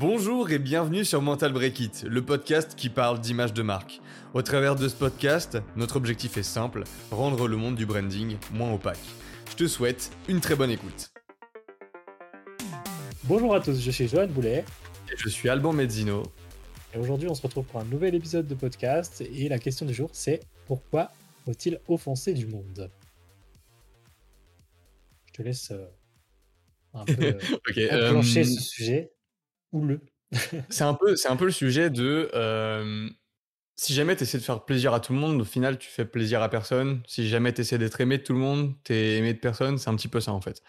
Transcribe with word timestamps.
Bonjour 0.00 0.52
et 0.52 0.60
bienvenue 0.60 1.04
sur 1.04 1.20
Mental 1.22 1.52
Break 1.52 1.80
It, 1.80 2.04
le 2.04 2.24
podcast 2.24 2.76
qui 2.76 2.88
parle 2.88 3.18
d'image 3.18 3.52
de 3.52 3.62
marque. 3.62 4.00
Au 4.32 4.42
travers 4.42 4.76
de 4.76 4.86
ce 4.86 4.94
podcast, 4.94 5.58
notre 5.74 5.96
objectif 5.96 6.36
est 6.36 6.44
simple, 6.44 6.84
rendre 7.10 7.48
le 7.48 7.56
monde 7.56 7.74
du 7.74 7.84
branding 7.84 8.36
moins 8.52 8.72
opaque. 8.72 9.00
Je 9.50 9.56
te 9.56 9.66
souhaite 9.66 10.12
une 10.28 10.40
très 10.40 10.54
bonne 10.54 10.70
écoute. 10.70 11.10
Bonjour 13.24 13.52
à 13.52 13.60
tous, 13.60 13.80
je 13.80 13.90
suis 13.90 14.06
Johan 14.06 14.28
Boulet. 14.28 14.64
Et 15.12 15.16
je 15.16 15.28
suis 15.28 15.48
Alban 15.48 15.72
Mezzino. 15.72 16.22
Et 16.94 16.98
aujourd'hui, 16.98 17.28
on 17.28 17.34
se 17.34 17.42
retrouve 17.42 17.64
pour 17.64 17.80
un 17.80 17.84
nouvel 17.84 18.14
épisode 18.14 18.46
de 18.46 18.54
podcast. 18.54 19.20
Et 19.20 19.48
la 19.48 19.58
question 19.58 19.84
du 19.84 19.94
jour, 19.94 20.10
c'est 20.12 20.38
pourquoi 20.68 21.10
faut-il 21.44 21.80
offenser 21.88 22.34
du 22.34 22.46
monde? 22.46 22.88
Je 25.26 25.32
te 25.32 25.42
laisse 25.42 25.72
euh, 25.72 25.88
un 26.94 27.04
peu 27.04 27.36
euh, 27.78 28.22
ce 28.22 28.44
sujet 28.44 29.10
ou 29.72 29.84
le. 29.84 30.00
c'est 30.68 30.84
un 30.84 30.94
peu, 30.94 31.16
c'est 31.16 31.28
un 31.28 31.36
peu 31.36 31.46
le 31.46 31.52
sujet 31.52 31.90
de 31.90 32.30
euh, 32.34 33.08
si 33.76 33.94
jamais 33.94 34.16
tu 34.16 34.24
essaies 34.24 34.38
de 34.38 34.42
faire 34.42 34.64
plaisir 34.64 34.92
à 34.92 35.00
tout 35.00 35.12
le 35.12 35.18
monde, 35.18 35.40
au 35.40 35.44
final 35.44 35.78
tu 35.78 35.88
fais 35.88 36.04
plaisir 36.04 36.42
à 36.42 36.48
personne. 36.48 37.02
Si 37.06 37.28
jamais 37.28 37.52
tu 37.52 37.60
essaies 37.60 37.78
d'être 37.78 38.00
aimé 38.00 38.18
de 38.18 38.24
tout 38.24 38.32
le 38.32 38.40
monde, 38.40 38.74
tu 38.84 38.92
es 38.92 39.16
aimé 39.16 39.34
de 39.34 39.38
personne. 39.38 39.78
C'est 39.78 39.88
un 39.88 39.96
petit 39.96 40.08
peu 40.08 40.20
ça 40.20 40.32
en 40.32 40.40
fait. 40.40 40.62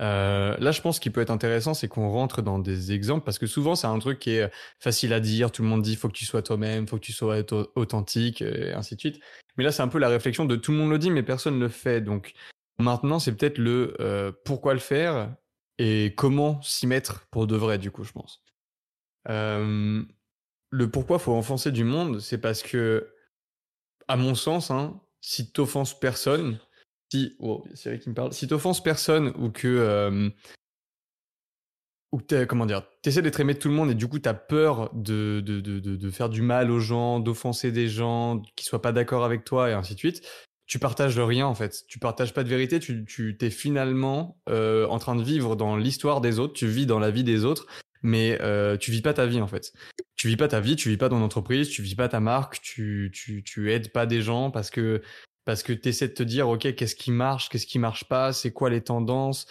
Euh, 0.00 0.56
là, 0.58 0.70
je 0.70 0.80
pense 0.80 0.98
qu'il 0.98 1.12
peut 1.12 1.20
être 1.20 1.30
intéressant, 1.30 1.74
c'est 1.74 1.88
qu'on 1.88 2.08
rentre 2.10 2.42
dans 2.42 2.58
des 2.58 2.92
exemples 2.92 3.24
parce 3.24 3.38
que 3.38 3.46
souvent 3.46 3.74
c'est 3.74 3.86
un 3.86 3.98
truc 3.98 4.18
qui 4.18 4.32
est 4.32 4.50
facile 4.78 5.12
à 5.12 5.20
dire. 5.20 5.52
Tout 5.52 5.62
le 5.62 5.68
monde 5.68 5.82
dit 5.82 5.96
faut 5.96 6.08
que 6.08 6.14
tu 6.14 6.24
sois 6.24 6.42
toi-même, 6.42 6.86
faut 6.86 6.96
que 6.96 7.04
tu 7.04 7.12
sois 7.12 7.38
authentique, 7.74 8.42
et 8.42 8.72
ainsi 8.72 8.94
de 8.94 9.00
suite. 9.00 9.20
Mais 9.56 9.64
là, 9.64 9.72
c'est 9.72 9.82
un 9.82 9.88
peu 9.88 9.98
la 9.98 10.08
réflexion 10.08 10.44
de 10.44 10.56
tout 10.56 10.72
le 10.72 10.78
monde 10.78 10.90
le 10.90 10.98
dit, 10.98 11.10
mais 11.10 11.22
personne 11.22 11.54
ne 11.56 11.60
le 11.60 11.68
fait. 11.68 12.00
Donc 12.00 12.32
maintenant, 12.78 13.18
c'est 13.18 13.34
peut-être 13.34 13.58
le 13.58 13.96
euh, 14.00 14.32
pourquoi 14.44 14.74
le 14.74 14.80
faire 14.80 15.34
et 15.82 16.12
comment 16.14 16.60
s'y 16.60 16.86
mettre 16.86 17.26
pour 17.30 17.46
de 17.46 17.56
vrai, 17.56 17.78
du 17.78 17.90
coup, 17.90 18.04
je 18.04 18.12
pense. 18.12 18.42
Euh, 19.30 20.02
le 20.68 20.90
pourquoi 20.90 21.18
faut 21.18 21.32
enfoncer 21.32 21.72
du 21.72 21.84
monde, 21.84 22.20
c'est 22.20 22.36
parce 22.36 22.62
que, 22.62 23.14
à 24.06 24.18
mon 24.18 24.34
sens, 24.34 24.70
hein, 24.70 25.00
si 25.22 25.50
t'offenses 25.50 25.98
personne, 25.98 26.60
si, 27.10 27.34
oh, 27.38 27.64
c'est 27.72 27.98
qui 27.98 28.10
me 28.10 28.14
parle, 28.14 28.34
si 28.34 28.46
t'offenses 28.46 28.82
personne 28.82 29.28
ou 29.38 29.50
que, 29.50 29.68
euh, 29.68 30.28
ou 32.12 32.20
comment 32.46 32.66
dire, 32.66 32.86
t'essaies 33.00 33.22
d'être 33.22 33.40
aimé 33.40 33.54
de 33.54 33.58
tout 33.58 33.68
le 33.68 33.74
monde 33.74 33.90
et 33.90 33.94
du 33.94 34.06
coup 34.06 34.18
t'as 34.18 34.34
peur 34.34 34.90
de, 34.92 35.40
de, 35.40 35.60
de, 35.60 35.78
de, 35.78 36.10
faire 36.10 36.28
du 36.28 36.42
mal 36.42 36.70
aux 36.70 36.80
gens, 36.80 37.20
d'offenser 37.20 37.72
des 37.72 37.88
gens 37.88 38.42
qui 38.54 38.66
soient 38.66 38.82
pas 38.82 38.92
d'accord 38.92 39.24
avec 39.24 39.44
toi 39.44 39.70
et 39.70 39.72
ainsi 39.72 39.94
de 39.94 39.98
suite, 40.00 40.22
tu 40.70 40.78
partages 40.78 41.18
rien 41.18 41.48
en 41.48 41.54
fait. 41.56 41.84
Tu 41.88 41.98
partages 41.98 42.32
pas 42.32 42.44
de 42.44 42.48
vérité. 42.48 42.78
Tu, 42.78 43.04
tu 43.04 43.36
t'es 43.36 43.50
finalement 43.50 44.38
euh, 44.48 44.86
en 44.86 45.00
train 45.00 45.16
de 45.16 45.22
vivre 45.22 45.56
dans 45.56 45.76
l'histoire 45.76 46.20
des 46.20 46.38
autres. 46.38 46.52
Tu 46.52 46.68
vis 46.68 46.86
dans 46.86 47.00
la 47.00 47.10
vie 47.10 47.24
des 47.24 47.44
autres, 47.44 47.66
mais 48.02 48.38
euh, 48.40 48.76
tu 48.76 48.92
vis 48.92 49.02
pas 49.02 49.12
ta 49.12 49.26
vie 49.26 49.40
en 49.40 49.48
fait. 49.48 49.72
Tu 50.14 50.28
vis 50.28 50.36
pas 50.36 50.46
ta 50.46 50.60
vie. 50.60 50.76
Tu 50.76 50.88
vis 50.88 50.96
pas 50.96 51.08
ton 51.08 51.22
entreprise. 51.22 51.70
Tu 51.70 51.82
vis 51.82 51.96
pas 51.96 52.08
ta 52.08 52.20
marque. 52.20 52.60
Tu 52.62 53.10
tu 53.12 53.42
tu 53.42 53.72
aides 53.72 53.90
pas 53.90 54.06
des 54.06 54.22
gens 54.22 54.52
parce 54.52 54.70
que 54.70 55.02
parce 55.44 55.64
que 55.64 55.72
t'essaies 55.72 56.06
de 56.06 56.14
te 56.14 56.22
dire 56.22 56.48
ok 56.48 56.72
qu'est-ce 56.76 56.94
qui 56.94 57.10
marche, 57.10 57.48
qu'est-ce 57.48 57.66
qui 57.66 57.80
marche 57.80 58.04
pas, 58.04 58.32
c'est 58.32 58.52
quoi 58.52 58.70
les 58.70 58.80
tendances. 58.80 59.46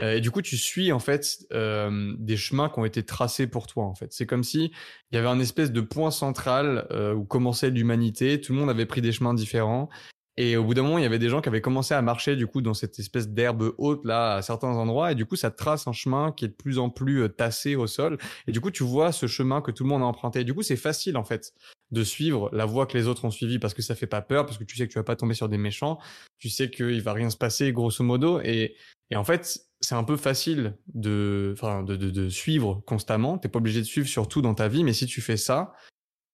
Euh, 0.00 0.16
et 0.16 0.20
du 0.20 0.32
coup, 0.32 0.42
tu 0.42 0.56
suis 0.56 0.90
en 0.90 0.98
fait 0.98 1.46
euh, 1.52 2.14
des 2.18 2.36
chemins 2.36 2.68
qui 2.68 2.80
ont 2.80 2.84
été 2.84 3.04
tracés 3.04 3.46
pour 3.46 3.68
toi. 3.68 3.84
En 3.84 3.94
fait, 3.94 4.12
c'est 4.12 4.26
comme 4.26 4.42
si 4.42 4.72
il 5.12 5.14
y 5.14 5.18
avait 5.18 5.28
un 5.28 5.38
espèce 5.38 5.70
de 5.70 5.80
point 5.80 6.10
central 6.10 6.88
euh, 6.90 7.14
où 7.14 7.24
commençait 7.24 7.70
l'humanité. 7.70 8.40
Tout 8.40 8.52
le 8.52 8.58
monde 8.58 8.70
avait 8.70 8.86
pris 8.86 9.02
des 9.02 9.12
chemins 9.12 9.34
différents 9.34 9.88
et 10.36 10.56
au 10.56 10.64
bout 10.64 10.74
d'un 10.74 10.82
moment, 10.82 10.98
il 10.98 11.02
y 11.02 11.06
avait 11.06 11.20
des 11.20 11.28
gens 11.28 11.40
qui 11.40 11.48
avaient 11.48 11.60
commencé 11.60 11.94
à 11.94 12.02
marcher 12.02 12.34
du 12.34 12.48
coup 12.48 12.60
dans 12.60 12.74
cette 12.74 12.98
espèce 12.98 13.28
d'herbe 13.28 13.72
haute 13.78 14.04
là 14.04 14.34
à 14.34 14.42
certains 14.42 14.68
endroits 14.68 15.12
et 15.12 15.14
du 15.14 15.26
coup 15.26 15.36
ça 15.36 15.52
trace 15.52 15.86
un 15.86 15.92
chemin 15.92 16.32
qui 16.32 16.44
est 16.44 16.48
de 16.48 16.54
plus 16.54 16.78
en 16.78 16.90
plus 16.90 17.22
euh, 17.22 17.28
tassé 17.28 17.76
au 17.76 17.86
sol 17.86 18.18
et 18.48 18.52
du 18.52 18.60
coup 18.60 18.72
tu 18.72 18.82
vois 18.82 19.12
ce 19.12 19.26
chemin 19.28 19.60
que 19.60 19.70
tout 19.70 19.84
le 19.84 19.90
monde 19.90 20.02
a 20.02 20.06
emprunté. 20.06 20.40
Et 20.40 20.44
du 20.44 20.52
coup 20.52 20.62
c'est 20.62 20.76
facile 20.76 21.16
en 21.16 21.24
fait 21.24 21.52
de 21.92 22.02
suivre 22.02 22.50
la 22.52 22.64
voie 22.64 22.86
que 22.86 22.98
les 22.98 23.06
autres 23.06 23.24
ont 23.24 23.30
suivie 23.30 23.60
parce 23.60 23.74
que 23.74 23.82
ça 23.82 23.94
fait 23.94 24.08
pas 24.08 24.22
peur 24.22 24.44
parce 24.44 24.58
que 24.58 24.64
tu 24.64 24.76
sais 24.76 24.88
que 24.88 24.92
tu 24.92 24.98
vas 24.98 25.04
pas 25.04 25.16
tomber 25.16 25.34
sur 25.34 25.48
des 25.48 25.58
méchants, 25.58 25.98
tu 26.38 26.48
sais 26.48 26.68
qu'il 26.68 27.00
va 27.00 27.12
rien 27.12 27.30
se 27.30 27.36
passer 27.36 27.72
grosso 27.72 28.02
modo 28.02 28.40
et 28.40 28.74
et 29.10 29.16
en 29.16 29.24
fait 29.24 29.60
c'est 29.80 29.94
un 29.94 30.04
peu 30.04 30.16
facile 30.16 30.76
de 30.94 31.54
enfin 31.56 31.84
de, 31.84 31.94
de, 31.94 32.10
de 32.10 32.28
suivre 32.28 32.82
constamment. 32.86 33.38
T'es 33.38 33.48
pas 33.48 33.58
obligé 33.58 33.80
de 33.80 33.86
suivre 33.86 34.08
surtout 34.08 34.42
dans 34.42 34.54
ta 34.54 34.66
vie, 34.66 34.82
mais 34.82 34.94
si 34.94 35.06
tu 35.06 35.20
fais 35.20 35.36
ça, 35.36 35.74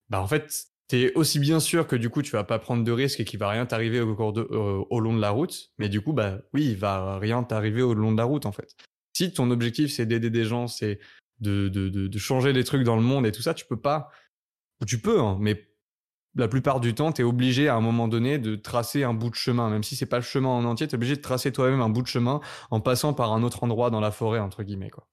bah 0.09 0.23
en 0.23 0.27
fait 0.27 0.71
t'es 0.91 1.13
aussi 1.15 1.39
bien 1.39 1.61
sûr 1.61 1.87
que 1.87 1.95
du 1.95 2.11
coup 2.11 2.21
tu 2.21 2.33
vas 2.33 2.43
pas 2.43 2.59
prendre 2.59 2.83
de 2.83 2.91
risques 2.91 3.21
et 3.21 3.25
qu'il 3.25 3.39
va 3.39 3.49
rien 3.49 3.65
t'arriver 3.65 4.01
au, 4.01 4.37
euh, 4.39 4.85
au 4.91 4.99
long 4.99 5.15
de 5.15 5.21
la 5.21 5.31
route, 5.31 5.71
mais 5.79 5.89
du 5.89 6.01
coup 6.01 6.13
bah 6.13 6.41
oui, 6.53 6.67
il 6.71 6.77
va 6.77 7.17
rien 7.21 7.45
t'arriver 7.45 7.81
au 7.81 7.95
long 7.95 8.11
de 8.11 8.17
la 8.17 8.25
route 8.25 8.45
en 8.45 8.51
fait. 8.51 8.75
Si 9.17 9.33
ton 9.33 9.53
objectif 9.53 9.93
c'est 9.93 10.05
d'aider 10.05 10.31
des 10.31 10.45
gens, 10.45 10.67
c'est 10.67 10.99
de, 11.39 11.69
de, 11.69 11.89
de, 11.89 12.19
changer 12.19 12.53
des 12.53 12.65
trucs 12.65 12.83
dans 12.83 12.97
le 12.97 13.03
monde 13.03 13.25
et 13.25 13.31
tout 13.31 13.41
ça, 13.41 13.55
tu 13.55 13.67
peux 13.67 13.81
pas, 13.81 14.11
tu 14.85 15.01
peux, 15.01 15.21
hein, 15.21 15.39
mais 15.41 15.69
la 16.35 16.49
plupart 16.49 16.81
du 16.81 16.93
temps, 16.93 17.13
tu 17.13 17.23
es 17.23 17.25
obligé 17.25 17.69
à 17.69 17.77
un 17.77 17.81
moment 17.81 18.09
donné 18.09 18.39
de 18.39 18.57
tracer 18.57 19.05
un 19.05 19.15
bout 19.15 19.31
de 19.31 19.37
chemin, 19.37 19.71
même 19.71 19.85
si 19.85 19.95
c'est 19.95 20.07
pas 20.07 20.19
le 20.19 20.25
chemin 20.25 20.49
en 20.49 20.65
entier, 20.65 20.89
tu 20.89 20.95
es 20.95 20.97
obligé 20.97 21.15
de 21.15 21.21
tracer 21.21 21.53
toi-même 21.53 21.83
un 21.83 21.89
bout 21.89 22.03
de 22.03 22.09
chemin 22.09 22.41
en 22.71 22.81
passant 22.81 23.15
par 23.15 23.33
un 23.33 23.45
autre 23.45 23.63
endroit 23.63 23.91
dans 23.91 24.01
la 24.01 24.11
forêt 24.11 24.41
entre 24.41 24.65
guillemets 24.65 24.91
quoi. 24.91 25.07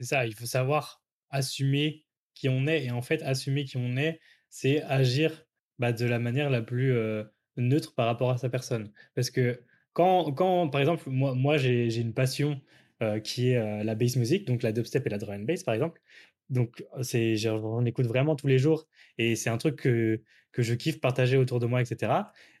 C'est 0.00 0.06
ça, 0.06 0.26
il 0.26 0.34
faut 0.34 0.46
savoir 0.46 1.00
assumer 1.30 2.04
qui 2.34 2.48
on 2.48 2.66
est 2.66 2.84
et 2.84 2.90
en 2.90 3.02
fait 3.02 3.22
assumer 3.22 3.64
qui 3.64 3.76
on 3.76 3.96
est, 3.96 4.20
c'est 4.50 4.82
agir 4.82 5.46
bah, 5.78 5.92
de 5.92 6.06
la 6.06 6.18
manière 6.18 6.50
la 6.50 6.62
plus 6.62 6.94
neutre 7.56 7.94
par 7.94 8.06
rapport 8.06 8.30
à 8.30 8.38
sa 8.38 8.48
personne. 8.48 8.92
Parce 9.14 9.30
que 9.30 9.62
quand, 9.92 10.32
quand 10.32 10.68
par 10.68 10.80
exemple, 10.80 11.08
moi, 11.10 11.34
moi 11.34 11.56
j'ai 11.58 11.96
une 11.96 12.14
passion 12.14 12.60
qui 13.24 13.50
est 13.50 13.84
la 13.84 13.94
bass 13.94 14.16
music, 14.16 14.46
donc 14.46 14.62
la 14.62 14.72
dubstep 14.72 15.06
et 15.06 15.10
la 15.10 15.18
drum 15.18 15.34
and 15.42 15.44
bass, 15.44 15.64
par 15.64 15.74
exemple. 15.74 16.00
Donc, 16.50 16.84
j'en 17.00 17.84
écoute 17.86 18.06
vraiment 18.06 18.36
tous 18.36 18.46
les 18.46 18.58
jours 18.58 18.86
et 19.18 19.36
c'est 19.36 19.50
un 19.50 19.56
truc 19.56 19.76
que, 19.76 20.20
que 20.52 20.62
je 20.62 20.74
kiffe 20.74 21.00
partager 21.00 21.38
autour 21.38 21.60
de 21.60 21.66
moi, 21.66 21.80
etc. 21.80 22.12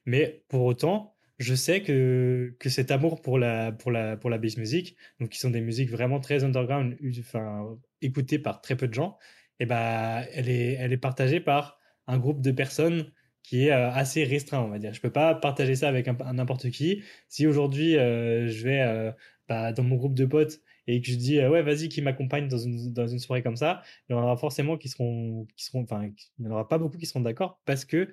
Mais 0.06 0.44
pour 0.48 0.64
autant, 0.64 1.14
je 1.38 1.54
sais 1.54 1.82
que, 1.82 2.56
que 2.58 2.70
cet 2.70 2.90
amour 2.90 3.20
pour 3.20 3.38
la, 3.38 3.70
pour 3.72 3.90
la, 3.90 4.16
pour 4.16 4.30
la 4.30 4.38
bass 4.38 4.56
music, 4.56 4.96
donc 5.20 5.30
qui 5.30 5.38
sont 5.38 5.50
des 5.50 5.60
musiques 5.60 5.90
vraiment 5.90 6.20
très 6.20 6.42
underground, 6.42 6.96
enfin, 7.18 7.78
écoutées 8.00 8.38
par 8.38 8.62
très 8.62 8.76
peu 8.76 8.88
de 8.88 8.94
gens, 8.94 9.18
et 9.60 9.64
eh 9.64 9.66
bah, 9.66 10.22
elle 10.32 10.48
est, 10.48 10.72
elle 10.74 10.92
est 10.92 10.98
partagée 10.98 11.40
par 11.40 11.78
un 12.06 12.18
groupe 12.18 12.40
de 12.40 12.50
personnes 12.50 13.12
qui 13.42 13.66
est 13.66 13.72
euh, 13.72 13.90
assez 13.90 14.24
restreint, 14.24 14.60
on 14.60 14.68
va 14.68 14.78
dire. 14.78 14.94
Je 14.94 15.00
peux 15.00 15.10
pas 15.10 15.34
partager 15.34 15.74
ça 15.74 15.88
avec 15.88 16.06
n'importe 16.06 16.70
qui. 16.70 17.02
Si 17.28 17.46
aujourd'hui 17.46 17.96
euh, 17.96 18.48
je 18.48 18.64
vais 18.64 18.80
euh, 18.80 19.12
bah, 19.48 19.72
dans 19.72 19.82
mon 19.82 19.96
groupe 19.96 20.14
de 20.14 20.24
potes 20.26 20.60
et 20.86 21.00
que 21.00 21.08
je 21.08 21.16
dis 21.16 21.38
ouais 21.40 21.62
vas-y 21.62 21.88
qui 21.88 22.02
m'accompagne 22.02 22.48
dans 22.48 22.58
une 22.58 22.92
dans 22.92 23.06
une 23.06 23.18
soirée 23.18 23.42
comme 23.42 23.56
ça, 23.56 23.82
il 24.08 24.12
y 24.12 24.16
en 24.16 24.22
aura 24.22 24.36
forcément 24.36 24.76
qui 24.76 24.88
seront 24.88 25.46
qui 25.56 25.64
seront 25.64 25.82
enfin 25.82 26.04
il 26.04 26.14
n'y 26.44 26.48
en 26.48 26.52
aura 26.52 26.68
pas 26.68 26.78
beaucoup 26.78 26.98
qui 26.98 27.06
seront 27.06 27.20
d'accord 27.20 27.60
parce 27.64 27.84
que 27.84 28.12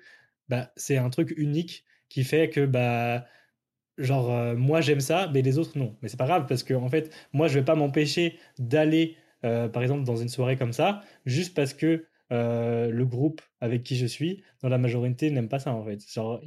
bah 0.50 0.72
c'est 0.76 0.98
un 0.98 1.10
truc 1.10 1.34
unique 1.38 1.86
qui 2.10 2.24
fait 2.24 2.50
que 2.50 2.66
bah 2.66 3.26
genre 3.98 4.56
moi 4.56 4.82
j'aime 4.82 5.00
ça 5.00 5.32
mais 5.34 5.42
les 5.42 5.58
autres 5.58 5.78
non. 5.80 5.98
Mais 6.02 6.10
c'est 6.10 6.18
pas 6.18 6.28
grave 6.28 6.46
parce 6.48 6.64
que 6.64 6.76
en 6.76 6.90
fait 6.90 7.12
moi 7.34 7.48
je 7.48 7.58
vais 7.60 7.66
pas 7.66 7.76
m'empêcher 7.76 8.38
d'aller 8.60 9.18
par 9.42 9.82
exemple 9.82 10.04
dans 10.04 10.18
une 10.18 10.30
soirée 10.30 10.58
comme 10.58 10.74
ça 10.74 11.02
juste 11.26 11.56
parce 11.56 11.74
que 11.74 12.06
euh, 12.32 12.92
le 12.92 13.06
groupe 13.06 13.42
avec 13.60 13.84
qui 13.84 13.96
je 13.96 14.06
suis, 14.06 14.44
dans 14.62 14.70
la 14.70 14.78
majorité, 14.78 15.32
n'aime 15.32 15.50
pas 15.50 15.60
ça 15.60 15.74
en 15.74 15.84
fait. 15.84 16.00
Genre, 16.12 16.40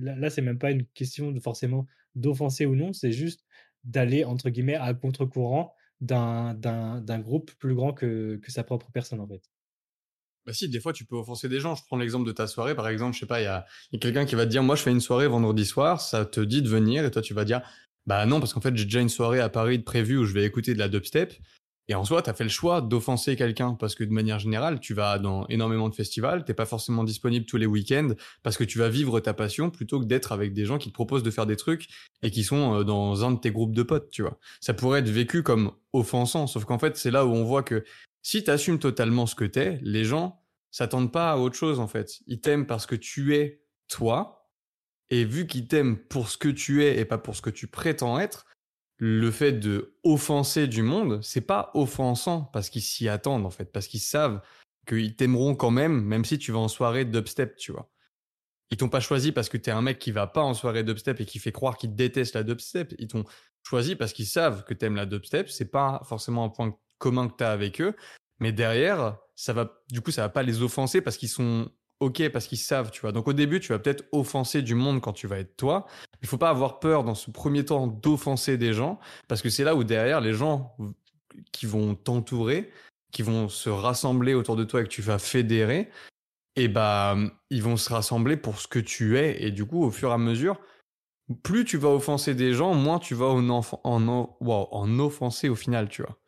là, 0.00 0.30
c'est 0.30 0.40
même 0.40 0.58
pas 0.58 0.70
une 0.70 0.86
question 0.86 1.32
de 1.32 1.40
forcément 1.40 1.86
d'offenser 2.14 2.64
ou 2.64 2.74
non, 2.74 2.92
c'est 2.92 3.12
juste 3.12 3.44
d'aller 3.84 4.24
entre 4.24 4.48
guillemets 4.48 4.76
à 4.76 4.94
contre-courant 4.94 5.74
d'un, 6.00 6.54
groupe 7.20 7.52
plus 7.58 7.74
grand 7.74 7.92
que, 7.92 8.36
que 8.36 8.50
sa 8.50 8.64
propre 8.64 8.90
personne 8.92 9.20
en 9.20 9.26
fait. 9.26 9.42
Bah 10.46 10.52
si, 10.52 10.68
des 10.68 10.80
fois 10.80 10.92
tu 10.92 11.04
peux 11.04 11.14
offenser 11.14 11.48
des 11.48 11.60
gens. 11.60 11.74
Je 11.74 11.84
prends 11.86 11.96
l'exemple 11.96 12.26
de 12.26 12.32
ta 12.32 12.46
soirée, 12.46 12.74
par 12.74 12.88
exemple, 12.88 13.14
je 13.14 13.20
sais 13.20 13.26
pas, 13.26 13.40
il 13.40 13.44
y 13.44 13.46
a, 13.46 13.66
y 13.92 13.96
a 13.96 13.98
quelqu'un 13.98 14.24
qui 14.24 14.34
va 14.34 14.44
te 14.44 14.50
dire, 14.50 14.62
moi 14.62 14.76
je 14.76 14.82
fais 14.82 14.90
une 14.90 15.00
soirée 15.00 15.28
vendredi 15.28 15.64
soir, 15.64 16.00
ça 16.00 16.24
te 16.24 16.40
dit 16.40 16.62
de 16.62 16.68
venir, 16.68 17.04
et 17.04 17.10
toi 17.10 17.22
tu 17.22 17.34
vas 17.34 17.44
dire, 17.44 17.60
bah 18.06 18.24
non, 18.26 18.40
parce 18.40 18.52
qu'en 18.52 18.60
fait 18.60 18.74
j'ai 18.76 18.84
déjà 18.84 19.00
une 19.00 19.08
soirée 19.08 19.40
à 19.40 19.48
Paris 19.48 19.78
de 19.78 19.84
prévue 19.84 20.16
où 20.16 20.24
je 20.24 20.32
vais 20.32 20.44
écouter 20.44 20.74
de 20.74 20.78
la 20.78 20.88
dubstep, 20.88 21.34
et 21.88 21.94
en 21.94 22.04
soi, 22.04 22.22
tu 22.22 22.30
as 22.30 22.34
fait 22.34 22.44
le 22.44 22.50
choix 22.50 22.80
d'offenser 22.80 23.34
quelqu'un 23.34 23.74
parce 23.74 23.94
que 23.94 24.04
de 24.04 24.12
manière 24.12 24.38
générale, 24.38 24.78
tu 24.78 24.94
vas 24.94 25.18
dans 25.18 25.46
énormément 25.48 25.88
de 25.88 25.94
festivals, 25.94 26.44
t'es 26.44 26.54
pas 26.54 26.66
forcément 26.66 27.02
disponible 27.02 27.44
tous 27.44 27.56
les 27.56 27.66
week-ends 27.66 28.10
parce 28.42 28.56
que 28.56 28.64
tu 28.64 28.78
vas 28.78 28.88
vivre 28.88 29.18
ta 29.20 29.34
passion 29.34 29.70
plutôt 29.70 29.98
que 30.00 30.04
d'être 30.04 30.32
avec 30.32 30.52
des 30.52 30.64
gens 30.64 30.78
qui 30.78 30.90
te 30.90 30.94
proposent 30.94 31.24
de 31.24 31.30
faire 31.30 31.46
des 31.46 31.56
trucs 31.56 31.88
et 32.22 32.30
qui 32.30 32.44
sont 32.44 32.80
euh, 32.80 32.84
dans 32.84 33.24
un 33.24 33.32
de 33.32 33.40
tes 33.40 33.50
groupes 33.50 33.74
de 33.74 33.82
potes, 33.82 34.10
tu 34.10 34.22
vois. 34.22 34.38
Ça 34.60 34.74
pourrait 34.74 35.00
être 35.00 35.08
vécu 35.08 35.42
comme 35.42 35.72
offensant, 35.92 36.46
sauf 36.46 36.64
qu'en 36.64 36.78
fait, 36.78 36.96
c'est 36.96 37.10
là 37.10 37.26
où 37.26 37.30
on 37.30 37.44
voit 37.44 37.64
que 37.64 37.84
si 38.22 38.44
tu 38.44 38.50
assumes 38.50 38.78
totalement 38.78 39.26
ce 39.26 39.34
que 39.34 39.44
t'es, 39.44 39.80
les 39.82 40.04
gens 40.04 40.40
s'attendent 40.70 41.12
pas 41.12 41.32
à 41.32 41.36
autre 41.36 41.56
chose 41.56 41.80
en 41.80 41.88
fait. 41.88 42.20
Ils 42.28 42.40
t'aiment 42.40 42.66
parce 42.66 42.86
que 42.86 42.94
tu 42.94 43.34
es 43.34 43.60
toi, 43.88 44.48
et 45.10 45.24
vu 45.24 45.46
qu'ils 45.46 45.66
t'aiment 45.66 45.98
pour 45.98 46.28
ce 46.30 46.38
que 46.38 46.48
tu 46.48 46.84
es 46.84 46.98
et 46.98 47.04
pas 47.04 47.18
pour 47.18 47.36
ce 47.36 47.42
que 47.42 47.50
tu 47.50 47.66
prétends 47.66 48.18
être, 48.18 48.46
le 48.98 49.30
fait 49.30 49.52
de 49.52 49.94
offenser 50.04 50.66
du 50.68 50.82
monde, 50.82 51.20
c'est 51.22 51.40
pas 51.40 51.70
offensant 51.74 52.42
parce 52.52 52.70
qu'ils 52.70 52.82
s'y 52.82 53.08
attendent 53.08 53.46
en 53.46 53.50
fait, 53.50 53.72
parce 53.72 53.86
qu'ils 53.88 54.00
savent 54.00 54.40
qu'ils 54.86 55.16
t'aimeront 55.16 55.54
quand 55.54 55.70
même, 55.70 56.02
même 56.04 56.24
si 56.24 56.38
tu 56.38 56.52
vas 56.52 56.58
en 56.58 56.68
soirée 56.68 57.04
dubstep, 57.04 57.56
tu 57.56 57.72
vois. 57.72 57.88
Ils 58.70 58.76
t'ont 58.78 58.88
pas 58.88 59.00
choisi 59.00 59.32
parce 59.32 59.48
que 59.48 59.58
t'es 59.58 59.70
un 59.70 59.82
mec 59.82 59.98
qui 59.98 60.12
va 60.12 60.26
pas 60.26 60.42
en 60.42 60.54
soirée 60.54 60.82
dubstep 60.82 61.20
et 61.20 61.26
qui 61.26 61.38
fait 61.38 61.52
croire 61.52 61.76
qu'il 61.76 61.94
déteste 61.94 62.34
la 62.34 62.42
dubstep. 62.42 62.94
Ils 62.98 63.06
t'ont 63.08 63.24
choisi 63.62 63.96
parce 63.96 64.14
qu'ils 64.14 64.26
savent 64.26 64.64
que 64.64 64.72
t'aimes 64.72 64.96
la 64.96 65.04
dubstep. 65.04 65.50
C'est 65.50 65.70
pas 65.70 66.00
forcément 66.04 66.44
un 66.44 66.48
point 66.48 66.74
commun 66.96 67.28
que 67.28 67.36
tu 67.36 67.44
as 67.44 67.50
avec 67.50 67.82
eux. 67.82 67.94
Mais 68.40 68.50
derrière, 68.50 69.18
ça 69.36 69.52
va, 69.52 69.82
du 69.90 70.00
coup, 70.00 70.10
ça 70.10 70.22
va 70.22 70.30
pas 70.30 70.42
les 70.42 70.62
offenser 70.62 71.02
parce 71.02 71.18
qu'ils 71.18 71.28
sont 71.28 71.70
OK, 72.02 72.28
parce 72.30 72.48
qu'ils 72.48 72.58
savent, 72.58 72.90
tu 72.90 73.00
vois. 73.00 73.12
Donc 73.12 73.28
au 73.28 73.32
début, 73.32 73.60
tu 73.60 73.68
vas 73.68 73.78
peut-être 73.78 74.04
offenser 74.10 74.60
du 74.60 74.74
monde 74.74 75.00
quand 75.00 75.12
tu 75.12 75.28
vas 75.28 75.38
être 75.38 75.56
toi. 75.56 75.86
Il 76.20 76.26
faut 76.26 76.36
pas 76.36 76.50
avoir 76.50 76.80
peur 76.80 77.04
dans 77.04 77.14
ce 77.14 77.30
premier 77.30 77.64
temps 77.64 77.86
d'offenser 77.86 78.58
des 78.58 78.72
gens 78.72 78.98
parce 79.28 79.40
que 79.40 79.48
c'est 79.50 79.62
là 79.62 79.76
où 79.76 79.84
derrière, 79.84 80.20
les 80.20 80.34
gens 80.34 80.76
qui 81.52 81.66
vont 81.66 81.94
t'entourer, 81.94 82.72
qui 83.12 83.22
vont 83.22 83.48
se 83.48 83.70
rassembler 83.70 84.34
autour 84.34 84.56
de 84.56 84.64
toi 84.64 84.80
et 84.80 84.84
que 84.84 84.88
tu 84.88 85.00
vas 85.00 85.20
fédérer, 85.20 85.90
et 86.56 86.66
bah, 86.66 87.16
ils 87.50 87.62
vont 87.62 87.76
se 87.76 87.92
rassembler 87.92 88.36
pour 88.36 88.58
ce 88.58 88.66
que 88.66 88.80
tu 88.80 89.16
es. 89.16 89.40
Et 89.44 89.52
du 89.52 89.64
coup, 89.64 89.84
au 89.84 89.92
fur 89.92 90.10
et 90.10 90.14
à 90.14 90.18
mesure, 90.18 90.60
plus 91.44 91.64
tu 91.64 91.76
vas 91.76 91.90
offenser 91.90 92.34
des 92.34 92.52
gens, 92.52 92.74
moins 92.74 92.98
tu 92.98 93.14
vas 93.14 93.26
en, 93.26 93.48
en 93.84 94.98
offenser 94.98 95.48
au 95.48 95.54
final, 95.54 95.88
tu 95.88 96.02
vois 96.02 96.18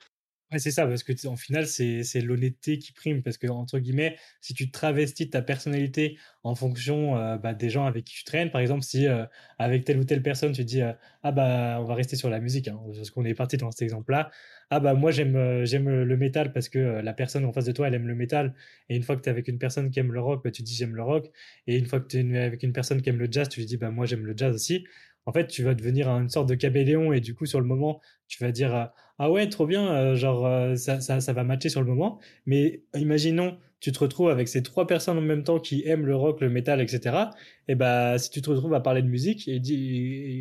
c'est 0.58 0.70
ça, 0.70 0.86
parce 0.86 1.02
que 1.02 1.26
en 1.26 1.36
final, 1.36 1.66
c'est 1.66 2.20
l'honnêteté 2.20 2.78
qui 2.78 2.92
prime. 2.92 3.22
Parce 3.22 3.38
que, 3.38 3.46
entre 3.46 3.78
guillemets, 3.78 4.16
si 4.40 4.54
tu 4.54 4.70
travestis 4.70 5.30
ta 5.30 5.42
personnalité 5.42 6.18
en 6.42 6.54
fonction 6.54 7.16
euh, 7.16 7.36
bah, 7.38 7.54
des 7.54 7.70
gens 7.70 7.86
avec 7.86 8.04
qui 8.04 8.14
tu 8.16 8.24
traînes, 8.24 8.50
par 8.50 8.60
exemple, 8.60 8.82
si 8.82 9.06
euh, 9.06 9.24
avec 9.58 9.84
telle 9.84 9.98
ou 9.98 10.04
telle 10.04 10.22
personne, 10.22 10.52
tu 10.52 10.64
dis 10.64 10.82
euh, 10.82 10.92
Ah, 11.22 11.32
bah, 11.32 11.78
on 11.80 11.84
va 11.84 11.94
rester 11.94 12.16
sur 12.16 12.30
la 12.30 12.40
musique, 12.40 12.68
hein, 12.68 12.78
parce 12.94 13.10
qu'on 13.10 13.24
est 13.24 13.34
parti 13.34 13.56
dans 13.56 13.70
cet 13.70 13.82
exemple-là. 13.82 14.30
Ah, 14.70 14.80
bah, 14.80 14.94
moi, 14.94 15.10
j'aime 15.10 15.34
le 15.34 16.16
métal 16.16 16.52
parce 16.52 16.68
que 16.68 16.78
la 16.78 17.12
personne 17.12 17.44
en 17.44 17.52
face 17.52 17.66
de 17.66 17.72
toi, 17.72 17.88
elle 17.88 17.94
aime 17.94 18.08
le 18.08 18.14
métal. 18.14 18.54
Et 18.88 18.96
une 18.96 19.02
fois 19.02 19.16
que 19.16 19.22
tu 19.22 19.28
es 19.28 19.32
avec 19.32 19.48
une 19.48 19.58
personne 19.58 19.90
qui 19.90 20.00
aime 20.00 20.12
le 20.12 20.20
rock, 20.20 20.42
bah, 20.44 20.50
tu 20.50 20.62
dis 20.62 20.74
J'aime 20.74 20.96
le 20.96 21.02
rock. 21.02 21.30
Et 21.66 21.76
une 21.78 21.86
fois 21.86 22.00
que 22.00 22.06
tu 22.08 22.18
es 22.18 22.38
avec 22.38 22.62
une 22.62 22.72
personne 22.72 23.02
qui 23.02 23.08
aime 23.10 23.18
le 23.18 23.28
jazz, 23.30 23.48
tu 23.48 23.60
lui 23.60 23.66
dis 23.66 23.76
Bah, 23.76 23.90
moi, 23.90 24.06
j'aime 24.06 24.26
le 24.26 24.34
jazz 24.36 24.54
aussi 24.54 24.84
en 25.26 25.32
fait, 25.32 25.46
tu 25.46 25.62
vas 25.62 25.74
devenir 25.74 26.08
une 26.08 26.28
sorte 26.28 26.48
de 26.48 26.54
cabéléon 26.54 27.12
et 27.12 27.20
du 27.20 27.34
coup, 27.34 27.46
sur 27.46 27.60
le 27.60 27.66
moment, 27.66 28.00
tu 28.28 28.42
vas 28.44 28.52
dire 28.52 28.74
euh, 28.74 28.84
Ah 29.18 29.30
ouais, 29.30 29.48
trop 29.48 29.66
bien, 29.66 29.86
euh, 29.94 30.16
genre 30.16 30.46
euh, 30.46 30.76
ça, 30.76 31.00
ça, 31.00 31.20
ça, 31.20 31.32
va 31.32 31.44
matcher 31.44 31.68
sur 31.70 31.80
le 31.80 31.86
moment. 31.86 32.20
Mais 32.46 32.82
imaginons, 32.94 33.58
tu 33.80 33.92
te 33.92 33.98
retrouves 33.98 34.28
avec 34.30 34.48
ces 34.48 34.62
trois 34.62 34.86
personnes 34.86 35.18
en 35.18 35.22
même 35.22 35.44
temps 35.44 35.60
qui 35.60 35.86
aiment 35.86 36.06
le 36.06 36.16
rock, 36.16 36.40
le 36.40 36.50
métal, 36.50 36.80
etc. 36.80 37.30
Et 37.68 37.74
bah, 37.74 38.18
si 38.18 38.30
tu 38.30 38.42
te 38.42 38.50
retrouves 38.50 38.74
à 38.74 38.80
parler 38.80 39.02
de 39.02 39.08
musique, 39.08 39.48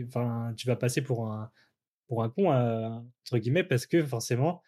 enfin, 0.07 0.53
tu 0.57 0.67
vas 0.67 0.75
passer 0.75 1.01
pour 1.01 1.27
un, 1.27 1.51
pour 2.07 2.23
un 2.23 2.29
con, 2.29 2.51
entre 2.51 3.37
guillemets, 3.39 3.63
parce 3.63 3.85
que 3.85 4.03
forcément, 4.03 4.61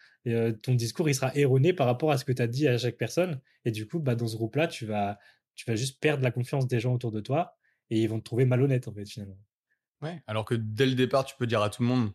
ton 0.62 0.74
discours 0.74 1.08
il 1.08 1.14
sera 1.14 1.34
erroné 1.36 1.72
par 1.72 1.86
rapport 1.86 2.10
à 2.10 2.18
ce 2.18 2.24
que 2.24 2.32
tu 2.32 2.42
as 2.42 2.46
dit 2.46 2.68
à 2.68 2.78
chaque 2.78 2.96
personne. 2.96 3.40
Et 3.64 3.70
du 3.70 3.86
coup, 3.86 3.98
bah, 4.00 4.14
dans 4.14 4.26
ce 4.26 4.36
groupe-là, 4.36 4.66
tu 4.68 4.86
vas, 4.86 5.18
tu 5.54 5.64
vas 5.66 5.76
juste 5.76 6.00
perdre 6.00 6.22
la 6.22 6.30
confiance 6.30 6.66
des 6.66 6.80
gens 6.80 6.94
autour 6.94 7.12
de 7.12 7.20
toi 7.20 7.56
et 7.90 8.00
ils 8.02 8.08
vont 8.08 8.18
te 8.18 8.24
trouver 8.24 8.44
malhonnête, 8.46 8.88
en 8.88 8.92
fait, 8.92 9.06
finalement. 9.06 9.38
Alors 10.26 10.44
que 10.44 10.54
dès 10.54 10.86
le 10.86 10.94
départ, 10.94 11.24
tu 11.24 11.34
peux 11.38 11.46
dire 11.46 11.62
à 11.62 11.70
tout 11.70 11.82
le 11.82 11.88
monde 11.88 12.12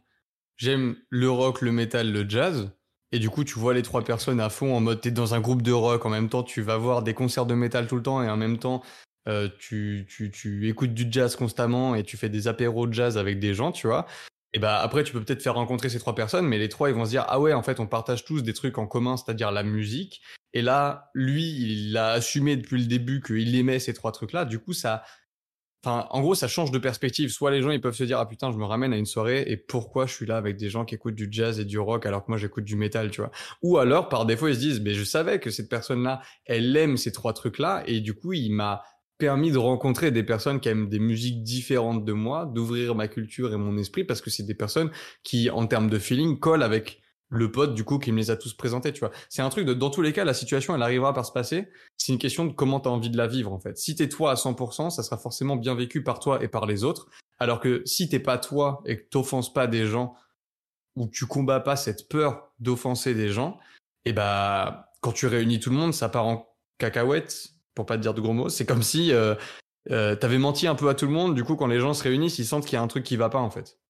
j'aime 0.58 0.96
le 1.10 1.30
rock, 1.30 1.62
le 1.62 1.72
métal, 1.72 2.12
le 2.12 2.30
jazz. 2.30 2.72
Et 3.12 3.20
du 3.20 3.30
coup, 3.30 3.44
tu 3.44 3.58
vois 3.58 3.74
les 3.74 3.82
trois 3.82 4.04
personnes 4.04 4.40
à 4.40 4.50
fond 4.50 4.76
en 4.76 4.80
mode 4.80 5.02
t'es 5.02 5.12
dans 5.12 5.34
un 5.34 5.42
groupe 5.42 5.64
de 5.64 5.72
rock, 5.72 6.06
en 6.06 6.10
même 6.10 6.30
temps 6.30 6.44
tu 6.44 6.62
vas 6.62 6.78
voir 6.78 7.02
des 7.02 7.14
concerts 7.14 7.46
de 7.46 7.56
métal 7.56 7.88
tout 7.88 7.96
le 7.96 8.04
temps 8.04 8.24
et 8.24 8.30
en 8.30 8.38
même 8.38 8.58
temps 8.58 8.84
euh, 9.28 9.50
tu, 9.60 10.08
tu, 10.10 10.32
tu 10.32 10.70
écoutes 10.70 10.94
du 10.94 11.08
jazz 11.10 11.36
constamment 11.36 11.96
et 11.96 12.04
tu 12.04 12.16
fais 12.16 12.30
des 12.30 12.48
apéros 12.48 12.88
de 12.88 12.94
jazz 12.94 13.18
avec 13.18 13.40
des 13.40 13.54
gens, 13.54 13.72
tu 13.72 13.88
vois. 13.88 14.06
Et 14.54 14.60
bah 14.60 14.80
après, 14.80 15.04
tu 15.04 15.14
peux 15.14 15.24
peut-être 15.24 15.42
faire 15.42 15.54
rencontrer 15.56 15.90
ces 15.90 16.00
trois 16.00 16.16
personnes, 16.16 16.46
mais 16.46 16.58
les 16.58 16.70
trois, 16.70 16.90
ils 16.90 16.96
vont 16.96 17.06
se 17.06 17.12
dire 17.12 17.26
ah 17.28 17.40
ouais, 17.40 17.54
en 17.54 17.64
fait, 17.64 17.80
on 17.80 17.88
partage 17.88 18.26
tous 18.26 18.42
des 18.44 18.54
trucs 18.54 18.78
en 18.78 18.86
commun, 18.86 19.18
c'est-à-dire 19.18 19.52
la 19.52 19.64
musique. 19.64 20.22
Et 20.54 20.62
là, 20.62 21.10
lui, 21.14 21.44
il 21.44 21.96
a 21.98 22.12
assumé 22.12 22.58
depuis 22.58 22.80
le 22.80 22.88
début 22.88 23.22
qu'il 23.22 23.56
aimait 23.56 23.80
ces 23.80 23.94
trois 23.94 24.12
trucs-là. 24.12 24.44
Du 24.46 24.60
coup, 24.60 24.74
ça, 24.74 25.04
Enfin, 25.84 26.08
en 26.12 26.22
gros, 26.22 26.36
ça 26.36 26.48
change 26.48 26.70
de 26.70 26.78
perspective. 26.78 27.30
Soit 27.32 27.50
les 27.50 27.62
gens, 27.64 27.72
ils 27.72 27.82
peuvent 27.82 27.96
se 27.96 28.04
dire, 28.04 28.20
ah 28.20 28.28
putain, 28.28 28.52
je 28.52 28.58
me 28.58 28.66
ramène 28.66 28.94
à 28.94 28.98
une 28.98 29.08
soirée 29.08 29.44
et 29.48 29.58
pourquoi 29.58 30.06
je 30.06 30.14
suis 30.14 30.28
là 30.28 30.38
avec 30.38 30.58
des 30.58 30.70
gens 30.70 30.86
qui 30.86 30.94
écoutent 30.94 31.16
du 31.16 31.28
jazz 31.32 31.60
et 31.60 31.66
du 31.66 31.80
rock 31.80 32.06
alors 32.06 32.24
que 32.24 32.30
moi 32.30 32.38
j'écoute 32.38 32.66
du 32.66 32.76
métal, 32.76 33.10
tu 33.10 33.22
vois. 33.22 33.32
Ou 33.64 33.78
alors, 33.78 34.08
par 34.08 34.26
défaut, 34.28 34.48
ils 34.48 34.56
se 34.56 34.60
disent, 34.60 34.80
mais 34.80 34.94
je 34.94 35.04
savais 35.04 35.40
que 35.40 35.50
cette 35.50 35.70
personne-là, 35.70 36.22
elle 36.46 36.76
aime 36.78 36.98
ces 36.98 37.12
trois 37.12 37.34
trucs-là 37.34 37.84
et 37.88 38.00
du 38.00 38.14
coup, 38.14 38.34
il 38.34 38.52
m'a 38.52 38.84
permis 39.18 39.52
de 39.52 39.58
rencontrer 39.58 40.12
des 40.12 40.24
personnes 40.24 40.60
qui 40.60 40.70
aiment 40.70 40.90
des 40.90 41.00
musiques 41.00 41.44
différentes 41.44 42.06
de 42.06 42.14
moi, 42.14 42.46
d'ouvrir 42.46 42.94
ma 42.96 43.08
culture 43.08 43.54
et 43.54 43.58
mon 43.58 43.78
esprit 43.78 44.04
parce 44.04 44.22
que 44.22 44.30
c'est 44.30 44.44
des 44.44 44.56
personnes 44.56 44.92
qui, 45.24 45.50
en 45.50 45.66
termes 45.66 45.90
de 45.90 46.00
feeling, 46.00 46.40
collent 46.40 46.64
avec 46.64 47.01
le 47.32 47.50
pote 47.50 47.74
du 47.74 47.84
coup 47.84 47.98
qui 47.98 48.12
me 48.12 48.18
les 48.18 48.30
a 48.30 48.36
tous 48.36 48.54
présentés, 48.54 48.92
tu 48.92 49.00
vois. 49.00 49.12
C'est 49.30 49.42
un 49.42 49.50
truc 49.50 49.66
de 49.66 49.74
dans 49.74 49.90
tous 49.90 50.02
les 50.02 50.14
cas 50.14 50.26
la 50.26 50.34
situation 50.34 50.76
elle 50.76 50.84
arrivera 50.84 51.14
par 51.14 51.26
se 51.26 51.32
passer, 51.32 51.70
c'est 51.98 52.12
une 52.12 52.20
question 52.20 52.46
de 52.46 52.52
comment 52.52 52.80
tu 52.80 52.90
as 52.90 52.92
envie 52.92 53.10
de 53.10 53.18
la 53.18 53.26
vivre 53.26 53.52
en 53.52 53.60
fait. 53.60 53.78
Si 53.78 53.96
t'es 53.96 54.10
toi 54.10 54.32
à 54.32 54.36
100%, 54.36 54.90
ça 54.90 55.02
sera 55.02 55.18
forcément 55.18 55.56
bien 55.56 55.74
vécu 55.74 56.04
par 56.04 56.20
toi 56.20 56.44
et 56.44 56.50
par 56.50 56.66
les 56.66 56.84
autres, 56.84 57.08
alors 57.40 57.62
que 57.62 57.82
si 57.86 58.10
t'es 58.10 58.20
pas 58.20 58.38
toi 58.38 58.84
et 58.86 58.98
que 58.98 59.10
t'offenses 59.10 59.52
pas 59.52 59.66
des 59.66 59.86
gens 59.86 60.14
ou 60.98 61.08
que 61.08 61.12
tu 61.12 61.26
combats 61.26 61.62
pas 61.62 61.78
cette 61.78 62.10
peur 62.10 62.52
d'offenser 62.60 63.16
des 63.16 63.30
gens, 63.30 63.58
et 64.04 64.10
eh 64.10 64.14
bah 64.14 64.92
quand 65.00 65.14
tu 65.14 65.26
réunis 65.26 65.60
tout 65.60 65.70
le 65.70 65.78
monde, 65.78 65.94
ça 65.94 66.10
part 66.10 66.28
en 66.28 66.54
cacahuète 66.78 67.54
pour 67.74 67.86
pas 67.86 67.96
te 67.96 68.02
dire 68.02 68.14
de 68.14 68.20
gros 68.20 68.34
mots, 68.34 68.50
c'est 68.50 68.66
comme 68.66 68.84
si 68.84 69.14
euh, 69.14 69.36
euh, 69.90 70.16
t'avais 70.16 70.38
menti 70.38 70.68
un 70.68 70.76
peu 70.76 70.90
à 70.90 70.96
tout 70.96 71.06
le 71.06 71.14
monde, 71.14 71.34
du 71.34 71.46
coup 71.46 71.56
quand 71.56 71.68
les 71.68 71.80
gens 71.80 71.94
se 71.94 72.04
réunissent, 72.04 72.40
ils 72.40 72.46
sentent 72.46 72.66
qu'il 72.66 72.74
y 72.74 72.80
a 72.80 72.82
un 72.82 72.88
truc 72.88 73.06
qui 73.06 73.16
va 73.16 73.30
pas 73.30 73.40
en 73.40 73.50
fait 73.50 73.81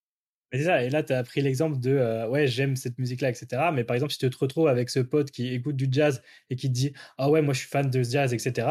c'est 0.57 0.63
ça, 0.65 0.83
et 0.83 0.89
là, 0.89 1.01
tu 1.01 1.13
as 1.13 1.23
pris 1.23 1.41
l'exemple 1.41 1.79
de 1.79 1.91
euh, 1.91 2.27
ouais, 2.27 2.45
j'aime 2.47 2.75
cette 2.75 2.97
musique-là, 2.99 3.29
etc. 3.29 3.71
Mais 3.73 3.83
par 3.85 3.95
exemple, 3.95 4.11
si 4.11 4.17
tu 4.17 4.29
te 4.29 4.37
retrouves 4.37 4.67
avec 4.67 4.89
ce 4.89 4.99
pote 4.99 5.31
qui 5.31 5.53
écoute 5.53 5.77
du 5.77 5.87
jazz 5.89 6.21
et 6.49 6.55
qui 6.57 6.67
te 6.67 6.73
dit 6.73 6.93
ah 7.17 7.29
ouais, 7.29 7.41
moi 7.41 7.53
je 7.53 7.59
suis 7.59 7.69
fan 7.69 7.89
de 7.89 8.03
jazz, 8.03 8.33
etc. 8.33 8.67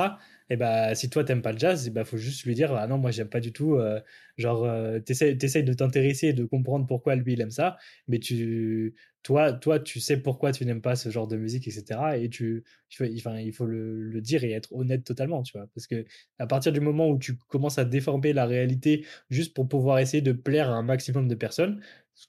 Et 0.50 0.56
bah, 0.56 0.94
si 0.94 1.08
toi 1.08 1.24
t'aimes 1.24 1.42
pas 1.42 1.52
le 1.52 1.58
jazz, 1.58 1.86
il 1.86 1.90
bah, 1.92 2.04
faut 2.04 2.18
juste 2.18 2.44
lui 2.44 2.54
dire 2.54 2.74
ah 2.74 2.86
non, 2.86 2.98
moi 2.98 3.12
j'aime 3.12 3.28
pas 3.28 3.40
du 3.40 3.52
tout. 3.52 3.76
Euh, 3.76 4.00
genre, 4.36 4.64
euh, 4.64 4.98
t'essayes, 5.00 5.36
de 5.36 5.72
t'intéresser 5.72 6.28
et 6.28 6.32
de 6.34 6.44
comprendre 6.44 6.86
pourquoi 6.86 7.14
lui 7.14 7.32
il 7.34 7.40
aime 7.40 7.50
ça, 7.50 7.78
mais 8.08 8.18
tu, 8.18 8.94
toi, 9.22 9.52
toi, 9.52 9.78
tu 9.78 10.00
sais 10.00 10.16
pourquoi 10.16 10.52
tu 10.52 10.64
n'aimes 10.64 10.80
pas 10.80 10.96
ce 10.96 11.10
genre 11.10 11.28
de 11.28 11.36
musique, 11.36 11.68
etc. 11.68 12.00
Et 12.18 12.30
tu, 12.30 12.64
enfin, 12.92 13.38
il 13.38 13.52
faut 13.52 13.66
le, 13.66 14.20
dire 14.20 14.44
et 14.44 14.52
être 14.52 14.72
honnête 14.72 15.04
totalement, 15.04 15.42
tu 15.42 15.56
vois. 15.56 15.66
Parce 15.74 15.86
que 15.86 16.04
à 16.38 16.46
partir 16.46 16.72
du 16.72 16.80
moment 16.80 17.08
où 17.08 17.18
tu 17.18 17.36
commences 17.36 17.78
à 17.78 17.84
déformer 17.84 18.32
la 18.32 18.46
réalité 18.46 19.06
juste 19.28 19.54
pour 19.54 19.68
pouvoir 19.68 19.98
essayer 19.98 20.22
de 20.22 20.32
plaire 20.32 20.70
à 20.70 20.74
un 20.74 20.82
maximum 20.82 21.28
de 21.28 21.34
personnes, 21.34 21.80
ce 22.14 22.26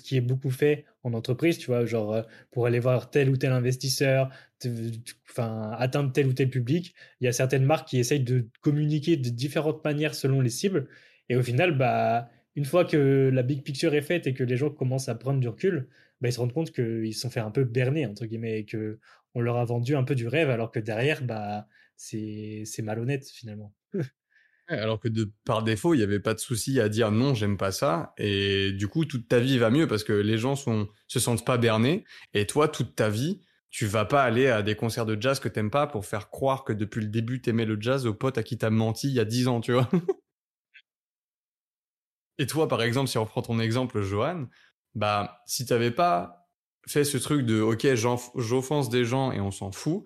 qui, 0.00 0.16
est 0.16 0.20
beaucoup 0.20 0.50
fait 0.50 0.84
en 1.02 1.12
entreprise, 1.14 1.58
tu 1.58 1.66
vois, 1.66 1.84
genre 1.86 2.12
euh, 2.12 2.22
pour 2.50 2.66
aller 2.66 2.80
voir 2.80 3.10
tel 3.10 3.28
ou 3.30 3.36
tel 3.36 3.52
investisseur, 3.52 4.30
enfin, 5.30 5.72
atteindre 5.78 6.12
tel 6.12 6.26
ou 6.26 6.32
tel 6.32 6.50
public, 6.50 6.94
il 7.20 7.24
y 7.24 7.28
a 7.28 7.32
certaines 7.32 7.64
marques 7.64 7.88
qui 7.88 7.98
essayent 7.98 8.20
de 8.20 8.48
communiquer 8.60 9.16
de 9.16 9.28
différentes 9.28 9.84
manières 9.84 10.14
selon 10.14 10.40
les 10.40 10.50
cibles. 10.50 10.88
Et 11.28 11.36
au 11.36 11.42
final, 11.42 11.76
bah, 11.76 12.30
une 12.56 12.64
fois 12.64 12.84
que 12.84 13.30
la 13.32 13.42
big 13.42 13.62
picture 13.62 13.94
est 13.94 14.02
faite 14.02 14.26
et 14.26 14.34
que 14.34 14.44
les 14.44 14.56
gens 14.56 14.70
commencent 14.70 15.08
à 15.08 15.14
prendre 15.14 15.40
du 15.40 15.48
recul, 15.48 15.88
bah, 16.22 16.28
ils 16.28 16.32
se 16.32 16.38
rendent 16.38 16.52
compte 16.52 16.70
qu'ils 16.70 17.14
se 17.14 17.20
sont 17.20 17.30
fait 17.30 17.40
un 17.40 17.50
peu 17.50 17.64
berner, 17.64 18.06
entre 18.06 18.26
guillemets, 18.26 18.60
et 18.60 18.66
qu'on 18.66 19.40
leur 19.40 19.56
a 19.56 19.64
vendu 19.64 19.96
un 19.96 20.04
peu 20.04 20.14
du 20.14 20.28
rêve, 20.28 20.50
alors 20.50 20.70
que 20.70 20.78
derrière, 20.78 21.24
bah, 21.24 21.66
c'est 21.96 22.82
malhonnête 22.82 23.28
finalement. 23.28 23.74
alors 24.68 25.00
que 25.00 25.08
par 25.44 25.64
défaut, 25.64 25.94
il 25.94 25.98
n'y 25.98 26.04
avait 26.04 26.20
pas 26.20 26.34
de 26.34 26.38
souci 26.38 26.80
à 26.80 26.88
dire 26.88 27.10
non, 27.10 27.34
j'aime 27.34 27.56
pas 27.56 27.72
ça. 27.72 28.14
Et 28.18 28.70
du 28.72 28.86
coup, 28.86 29.04
toute 29.04 29.26
ta 29.26 29.40
vie 29.40 29.58
va 29.58 29.70
mieux 29.70 29.88
parce 29.88 30.04
que 30.04 30.12
les 30.12 30.38
gens 30.38 30.54
sont, 30.54 30.88
se 31.08 31.18
sentent 31.18 31.44
pas 31.44 31.58
bernés. 31.58 32.04
Et 32.34 32.46
toi, 32.46 32.68
toute 32.68 32.94
ta 32.94 33.10
vie, 33.10 33.40
tu 33.70 33.86
vas 33.86 34.04
pas 34.04 34.22
aller 34.22 34.46
à 34.46 34.62
des 34.62 34.76
concerts 34.76 35.06
de 35.06 35.20
jazz 35.20 35.40
que 35.40 35.48
t'aimes 35.48 35.70
pas 35.70 35.88
pour 35.88 36.06
faire 36.06 36.30
croire 36.30 36.62
que 36.62 36.72
depuis 36.72 37.00
le 37.00 37.08
début, 37.08 37.40
t'aimais 37.40 37.64
le 37.64 37.80
jazz 37.80 38.06
au 38.06 38.14
pote 38.14 38.38
à 38.38 38.44
qui 38.44 38.56
t'as 38.58 38.70
menti 38.70 39.08
il 39.08 39.14
y 39.14 39.20
a 39.20 39.24
10 39.24 39.48
ans, 39.48 39.60
tu 39.60 39.72
vois. 39.72 39.90
Et 42.38 42.46
toi, 42.46 42.66
par 42.68 42.82
exemple, 42.82 43.08
si 43.08 43.18
on 43.18 43.24
reprend 43.24 43.42
ton 43.42 43.60
exemple, 43.60 44.02
Johan, 44.02 44.46
bah, 44.94 45.42
si 45.46 45.66
t'avais 45.66 45.90
pas 45.90 46.48
fait 46.86 47.04
ce 47.04 47.16
truc 47.16 47.46
de 47.46 47.60
ok, 47.60 47.86
j'offense 47.94 48.88
des 48.88 49.04
gens 49.04 49.32
et 49.32 49.40
on 49.40 49.50
s'en 49.50 49.70
fout, 49.70 50.04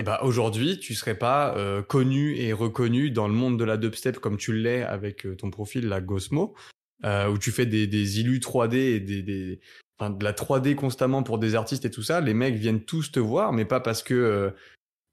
et 0.00 0.02
bah 0.02 0.20
aujourd'hui, 0.22 0.78
tu 0.78 0.94
serais 0.94 1.16
pas 1.16 1.54
euh, 1.56 1.82
connu 1.82 2.34
et 2.36 2.54
reconnu 2.54 3.10
dans 3.10 3.28
le 3.28 3.34
monde 3.34 3.58
de 3.58 3.64
la 3.64 3.76
dubstep 3.76 4.18
comme 4.18 4.38
tu 4.38 4.54
l'es 4.54 4.82
avec 4.82 5.26
euh, 5.26 5.36
ton 5.36 5.50
profil, 5.50 5.88
la 5.88 6.00
Gosmo, 6.00 6.54
euh, 7.04 7.28
où 7.28 7.36
tu 7.36 7.50
fais 7.50 7.66
des, 7.66 7.86
des 7.86 8.20
illus 8.20 8.38
3D 8.38 8.76
et 8.76 9.00
des, 9.00 9.22
de 9.22 10.24
la 10.24 10.32
3D 10.32 10.74
constamment 10.74 11.22
pour 11.22 11.38
des 11.38 11.54
artistes 11.54 11.84
et 11.84 11.90
tout 11.90 12.02
ça. 12.02 12.22
Les 12.22 12.32
mecs 12.32 12.54
viennent 12.54 12.82
tous 12.82 13.12
te 13.12 13.20
voir, 13.20 13.52
mais 13.52 13.66
pas 13.66 13.80
parce 13.80 14.02
que 14.02 14.54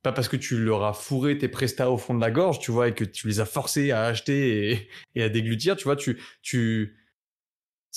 pas 0.03 0.13
parce 0.13 0.29
que 0.29 0.37
tu 0.37 0.57
leur 0.57 0.85
as 0.85 0.93
fourré 0.93 1.37
tes 1.37 1.49
prestats 1.49 1.91
au 1.91 1.97
fond 1.97 2.13
de 2.13 2.21
la 2.21 2.31
gorge, 2.31 2.59
tu 2.59 2.71
vois, 2.71 2.87
et 2.87 2.93
que 2.93 3.03
tu 3.03 3.27
les 3.27 3.41
as 3.41 3.45
forcés 3.45 3.91
à 3.91 4.05
acheter 4.05 4.71
et, 4.71 4.89
et 5.15 5.23
à 5.23 5.27
déglutir, 5.27 5.75
tu 5.75 5.83
vois, 5.83 5.97
tu 5.97 6.17
tu 6.41 6.95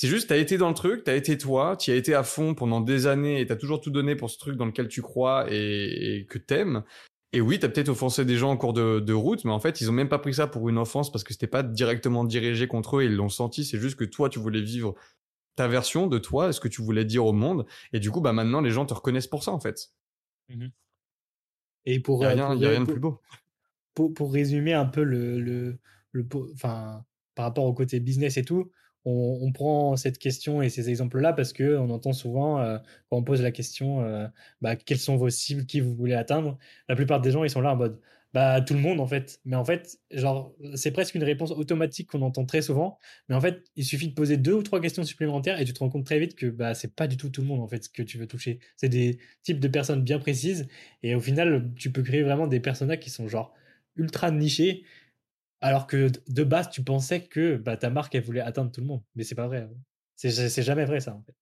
c'est 0.00 0.08
juste, 0.08 0.30
t'as 0.30 0.38
été 0.38 0.56
dans 0.56 0.70
le 0.70 0.74
truc, 0.74 1.04
t'as 1.04 1.14
été 1.14 1.36
toi, 1.36 1.76
tu 1.76 1.90
as 1.90 1.94
été 1.94 2.14
à 2.14 2.22
fond 2.22 2.54
pendant 2.54 2.80
des 2.80 3.06
années 3.06 3.38
et 3.38 3.46
t'as 3.46 3.56
toujours 3.56 3.82
tout 3.82 3.90
donné 3.90 4.16
pour 4.16 4.30
ce 4.30 4.38
truc 4.38 4.56
dans 4.56 4.64
lequel 4.64 4.88
tu 4.88 5.02
crois 5.02 5.44
et, 5.50 6.26
que 6.30 6.38
t'aimes. 6.38 6.84
Et 7.34 7.42
oui, 7.42 7.58
t'as 7.58 7.68
peut-être 7.68 7.90
offensé 7.90 8.24
des 8.24 8.38
gens 8.38 8.50
en 8.50 8.56
cours 8.56 8.72
de, 8.72 9.12
route, 9.12 9.44
mais 9.44 9.50
en 9.50 9.60
fait, 9.60 9.82
ils 9.82 9.90
ont 9.90 9.92
même 9.92 10.08
pas 10.08 10.18
pris 10.18 10.32
ça 10.32 10.46
pour 10.46 10.70
une 10.70 10.78
offense 10.78 11.12
parce 11.12 11.22
que 11.22 11.34
c'était 11.34 11.46
pas 11.46 11.62
directement 11.62 12.24
dirigé 12.24 12.66
contre 12.66 12.96
eux, 12.96 13.04
ils 13.04 13.14
l'ont 13.14 13.28
senti. 13.28 13.62
C'est 13.62 13.78
juste 13.78 13.96
que 13.96 14.06
toi, 14.06 14.30
tu 14.30 14.38
voulais 14.38 14.62
vivre 14.62 14.94
ta 15.54 15.68
version 15.68 16.06
de 16.06 16.16
toi, 16.16 16.50
ce 16.54 16.60
que 16.60 16.68
tu 16.68 16.80
voulais 16.80 17.04
dire 17.04 17.26
au 17.26 17.34
monde. 17.34 17.66
Et 17.92 18.00
du 18.00 18.10
coup, 18.10 18.22
bah 18.22 18.32
maintenant, 18.32 18.62
les 18.62 18.70
gens 18.70 18.86
te 18.86 18.94
reconnaissent 18.94 19.26
pour 19.26 19.44
ça, 19.44 19.52
en 19.52 19.60
fait. 19.60 19.90
Mmh 20.48 20.68
et 21.84 22.00
pour, 22.00 22.22
il 22.24 22.34
n'y 22.34 22.40
a, 22.40 22.48
rien, 22.48 22.70
rien 22.70 22.80
de 22.80 22.90
plus 22.90 23.00
beau. 23.00 23.20
Pour, 23.92 24.14
pour, 24.14 24.32
résumer 24.32 24.72
un 24.72 24.86
peu 24.86 25.02
le, 25.02 25.40
le, 25.40 25.78
le, 26.12 26.26
enfin, 26.54 27.04
par 27.34 27.44
rapport 27.44 27.64
au 27.64 27.74
côté 27.74 28.00
business 28.00 28.38
et 28.38 28.44
tout, 28.44 28.70
on, 29.04 29.52
prend 29.52 29.96
cette 29.96 30.18
question 30.18 30.62
et 30.62 30.68
ces 30.68 30.90
exemples-là 30.90 31.32
parce 31.32 31.52
que 31.52 31.76
on 31.76 31.90
entend 31.90 32.12
souvent 32.12 32.60
euh, 32.60 32.78
quand 33.08 33.16
on 33.16 33.22
pose 33.24 33.42
la 33.42 33.50
question 33.50 34.02
euh, 34.02 34.26
bah, 34.60 34.76
quelles 34.76 34.98
sont 34.98 35.16
vos 35.16 35.30
cibles, 35.30 35.66
qui 35.66 35.80
vous 35.80 35.94
voulez 35.94 36.14
atteindre. 36.14 36.58
La 36.88 36.96
plupart 36.96 37.20
des 37.20 37.30
gens 37.30 37.44
ils 37.44 37.50
sont 37.50 37.60
là 37.60 37.72
en 37.72 37.76
mode 37.76 38.00
bah 38.32 38.60
tout 38.60 38.74
le 38.74 38.80
monde 38.80 39.00
en 39.00 39.06
fait. 39.06 39.40
Mais 39.44 39.56
en 39.56 39.64
fait, 39.64 39.98
genre 40.12 40.54
c'est 40.74 40.92
presque 40.92 41.14
une 41.14 41.24
réponse 41.24 41.50
automatique 41.50 42.10
qu'on 42.10 42.22
entend 42.22 42.44
très 42.44 42.62
souvent. 42.62 42.98
Mais 43.28 43.34
en 43.34 43.40
fait, 43.40 43.64
il 43.76 43.84
suffit 43.84 44.08
de 44.08 44.14
poser 44.14 44.36
deux 44.36 44.52
ou 44.52 44.62
trois 44.62 44.80
questions 44.80 45.04
supplémentaires 45.04 45.60
et 45.60 45.64
tu 45.64 45.72
te 45.72 45.80
rends 45.80 45.90
compte 45.90 46.06
très 46.06 46.18
vite 46.20 46.36
que 46.36 46.46
bah 46.46 46.74
c'est 46.74 46.94
pas 46.94 47.06
du 47.08 47.16
tout 47.16 47.30
tout 47.30 47.40
le 47.40 47.48
monde 47.48 47.60
en 47.60 47.68
fait 47.68 47.84
ce 47.84 47.88
que 47.88 48.02
tu 48.02 48.18
veux 48.18 48.26
toucher. 48.26 48.60
C'est 48.76 48.88
des 48.88 49.18
types 49.42 49.60
de 49.60 49.68
personnes 49.68 50.02
bien 50.02 50.18
précises 50.18 50.68
et 51.02 51.14
au 51.14 51.20
final 51.20 51.70
tu 51.76 51.90
peux 51.90 52.02
créer 52.02 52.22
vraiment 52.22 52.46
des 52.46 52.60
personnages 52.60 53.00
qui 53.00 53.10
sont 53.10 53.28
genre 53.28 53.52
ultra 53.96 54.30
nichés 54.30 54.84
alors 55.60 55.86
que 55.86 56.10
de 56.28 56.44
base, 56.44 56.70
tu 56.70 56.82
pensais 56.82 57.22
que 57.22 57.56
bah, 57.56 57.76
ta 57.76 57.90
marque, 57.90 58.14
elle 58.14 58.24
voulait 58.24 58.40
atteindre 58.40 58.72
tout 58.72 58.80
le 58.80 58.86
monde. 58.86 59.02
Mais 59.14 59.24
c'est 59.24 59.34
pas 59.34 59.46
vrai. 59.46 59.68
Hein. 59.70 59.76
C'est 60.16 60.62
jamais 60.62 60.84
vrai, 60.84 61.00
ça, 61.00 61.14
en 61.14 61.22
fait. 61.22 61.34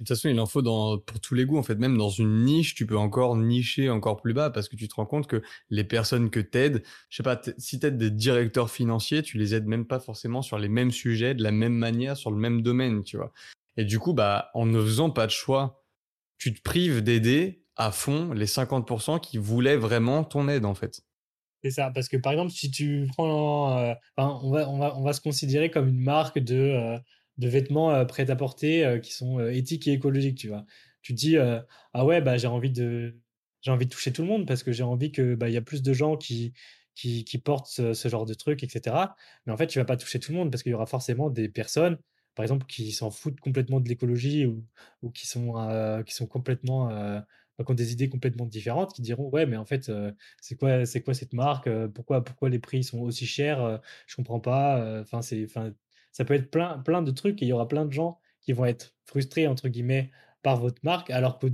De 0.00 0.04
toute 0.04 0.16
façon, 0.16 0.30
il 0.30 0.40
en 0.40 0.46
faut 0.46 0.62
dans, 0.62 0.98
pour 0.98 1.20
tous 1.20 1.34
les 1.34 1.44
goûts. 1.44 1.58
En 1.58 1.62
fait, 1.62 1.74
même 1.74 1.98
dans 1.98 2.08
une 2.08 2.44
niche, 2.44 2.74
tu 2.74 2.86
peux 2.86 2.96
encore 2.96 3.36
nicher 3.36 3.90
encore 3.90 4.22
plus 4.22 4.32
bas 4.32 4.48
parce 4.48 4.66
que 4.68 4.76
tu 4.76 4.88
te 4.88 4.94
rends 4.94 5.04
compte 5.04 5.26
que 5.26 5.42
les 5.68 5.84
personnes 5.84 6.30
que 6.30 6.40
t'aides, 6.40 6.82
je 7.10 7.18
sais 7.18 7.22
pas, 7.22 7.38
si 7.58 7.78
t'aides 7.78 7.98
des 7.98 8.10
directeurs 8.10 8.70
financiers, 8.70 9.22
tu 9.22 9.36
les 9.36 9.54
aides 9.54 9.66
même 9.66 9.84
pas 9.84 10.00
forcément 10.00 10.40
sur 10.40 10.58
les 10.58 10.70
mêmes 10.70 10.90
sujets, 10.90 11.34
de 11.34 11.42
la 11.42 11.52
même 11.52 11.74
manière, 11.74 12.16
sur 12.16 12.30
le 12.30 12.38
même 12.38 12.62
domaine, 12.62 13.04
tu 13.04 13.18
vois. 13.18 13.30
Et 13.76 13.84
du 13.84 13.98
coup, 13.98 14.14
bah, 14.14 14.50
en 14.54 14.64
ne 14.64 14.80
faisant 14.80 15.10
pas 15.10 15.26
de 15.26 15.32
choix, 15.32 15.84
tu 16.38 16.54
te 16.54 16.62
prives 16.62 17.02
d'aider 17.02 17.66
à 17.76 17.92
fond 17.92 18.32
les 18.32 18.46
50% 18.46 19.20
qui 19.20 19.36
voulaient 19.36 19.76
vraiment 19.76 20.24
ton 20.24 20.48
aide, 20.48 20.64
en 20.64 20.74
fait. 20.74 21.02
C'est 21.62 21.70
ça, 21.70 21.90
parce 21.90 22.08
que 22.08 22.16
par 22.16 22.32
exemple, 22.32 22.52
si 22.52 22.70
tu 22.70 23.06
prends, 23.08 23.76
euh, 23.78 23.94
on, 24.16 24.50
va, 24.50 24.68
on, 24.70 24.78
va, 24.78 24.96
on 24.96 25.02
va 25.02 25.12
se 25.12 25.20
considérer 25.20 25.70
comme 25.70 25.88
une 25.88 26.00
marque 26.00 26.38
de, 26.38 26.56
euh, 26.56 26.98
de 27.36 27.48
vêtements 27.48 27.92
euh, 27.92 28.04
prêts 28.06 28.30
à 28.30 28.36
porter 28.36 28.98
qui 29.02 29.12
sont 29.12 29.40
éthiques 29.40 29.86
et 29.86 29.92
écologiques, 29.92 30.38
tu 30.38 30.48
vois. 30.48 30.64
Tu 31.02 31.12
dis, 31.12 31.36
ah 31.38 32.04
ouais, 32.04 32.20
bah, 32.20 32.36
j'ai 32.38 32.46
envie 32.46 32.70
de, 32.70 33.18
j'ai 33.62 33.70
envie 33.70 33.86
de 33.86 33.90
toucher 33.90 34.12
tout 34.12 34.22
le 34.22 34.28
monde 34.28 34.46
parce 34.46 34.62
que 34.62 34.72
j'ai 34.72 34.82
envie 34.82 35.12
que, 35.12 35.34
bah, 35.34 35.48
il 35.48 35.52
y 35.52 35.56
a 35.56 35.62
plus 35.62 35.82
de 35.82 35.92
gens 35.92 36.16
qui, 36.16 36.52
qui, 36.94 37.38
portent 37.38 37.68
ce, 37.68 38.08
genre 38.08 38.26
de 38.26 38.34
trucs, 38.34 38.62
etc. 38.62 38.96
Mais 39.46 39.52
en 39.52 39.56
fait, 39.56 39.66
tu 39.66 39.78
vas 39.78 39.84
pas 39.84 39.96
toucher 39.96 40.18
tout 40.18 40.32
le 40.32 40.38
monde 40.38 40.50
parce 40.50 40.62
qu'il 40.62 40.72
y 40.72 40.74
aura 40.74 40.86
forcément 40.86 41.30
des 41.30 41.48
personnes, 41.48 41.98
par 42.34 42.44
exemple, 42.44 42.66
qui 42.66 42.92
s'en 42.92 43.10
foutent 43.10 43.40
complètement 43.40 43.80
de 43.80 43.88
l'écologie 43.88 44.46
ou, 44.46 44.64
ou 45.02 45.10
qui 45.10 45.26
sont, 45.26 46.02
qui 46.06 46.14
sont 46.14 46.26
complètement 46.26 46.90
ont 47.68 47.74
des 47.74 47.92
idées 47.92 48.08
complètement 48.08 48.46
différentes, 48.46 48.94
qui 48.94 49.02
diront 49.02 49.28
ouais 49.30 49.46
mais 49.46 49.56
en 49.56 49.64
fait 49.64 49.90
c'est 50.40 50.56
quoi 50.56 50.86
c'est 50.86 51.02
quoi 51.02 51.14
cette 51.14 51.32
marque 51.32 51.68
pourquoi 51.88 52.24
pourquoi 52.24 52.48
les 52.48 52.58
prix 52.58 52.84
sont 52.84 53.00
aussi 53.00 53.26
chers 53.26 53.80
je 54.06 54.16
comprends 54.16 54.40
pas 54.40 55.00
enfin 55.00 55.22
c'est 55.22 55.44
enfin 55.44 55.72
ça 56.12 56.24
peut 56.24 56.34
être 56.34 56.50
plein 56.50 56.78
plein 56.78 57.02
de 57.02 57.10
trucs 57.10 57.42
et 57.42 57.46
il 57.46 57.48
y 57.48 57.52
aura 57.52 57.68
plein 57.68 57.84
de 57.84 57.92
gens 57.92 58.18
qui 58.40 58.52
vont 58.52 58.64
être 58.64 58.94
frustrés 59.04 59.46
entre 59.46 59.68
guillemets 59.68 60.10
par 60.42 60.58
votre 60.58 60.80
marque 60.84 61.10
alors 61.10 61.38
qu'au 61.38 61.48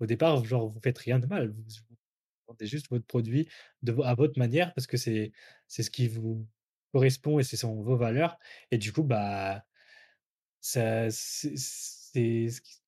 au 0.00 0.06
départ 0.06 0.44
genre 0.44 0.68
vous 0.68 0.80
faites 0.80 0.98
rien 0.98 1.18
de 1.18 1.26
mal 1.26 1.50
vous, 1.50 1.62
vendez 2.48 2.66
juste 2.66 2.88
votre 2.90 3.06
produit 3.06 3.48
de 3.82 3.94
à 4.02 4.14
votre 4.14 4.38
manière 4.38 4.74
parce 4.74 4.86
que 4.86 4.96
c'est 4.96 5.32
c'est 5.68 5.82
ce 5.82 5.90
qui 5.90 6.08
vous 6.08 6.46
correspond 6.92 7.38
et 7.38 7.44
ce 7.44 7.56
sont 7.56 7.80
vos 7.82 7.96
valeurs 7.96 8.38
et 8.70 8.78
du 8.78 8.92
coup 8.92 9.04
bah 9.04 9.64
ça 10.60 11.10
c'est 11.10 11.56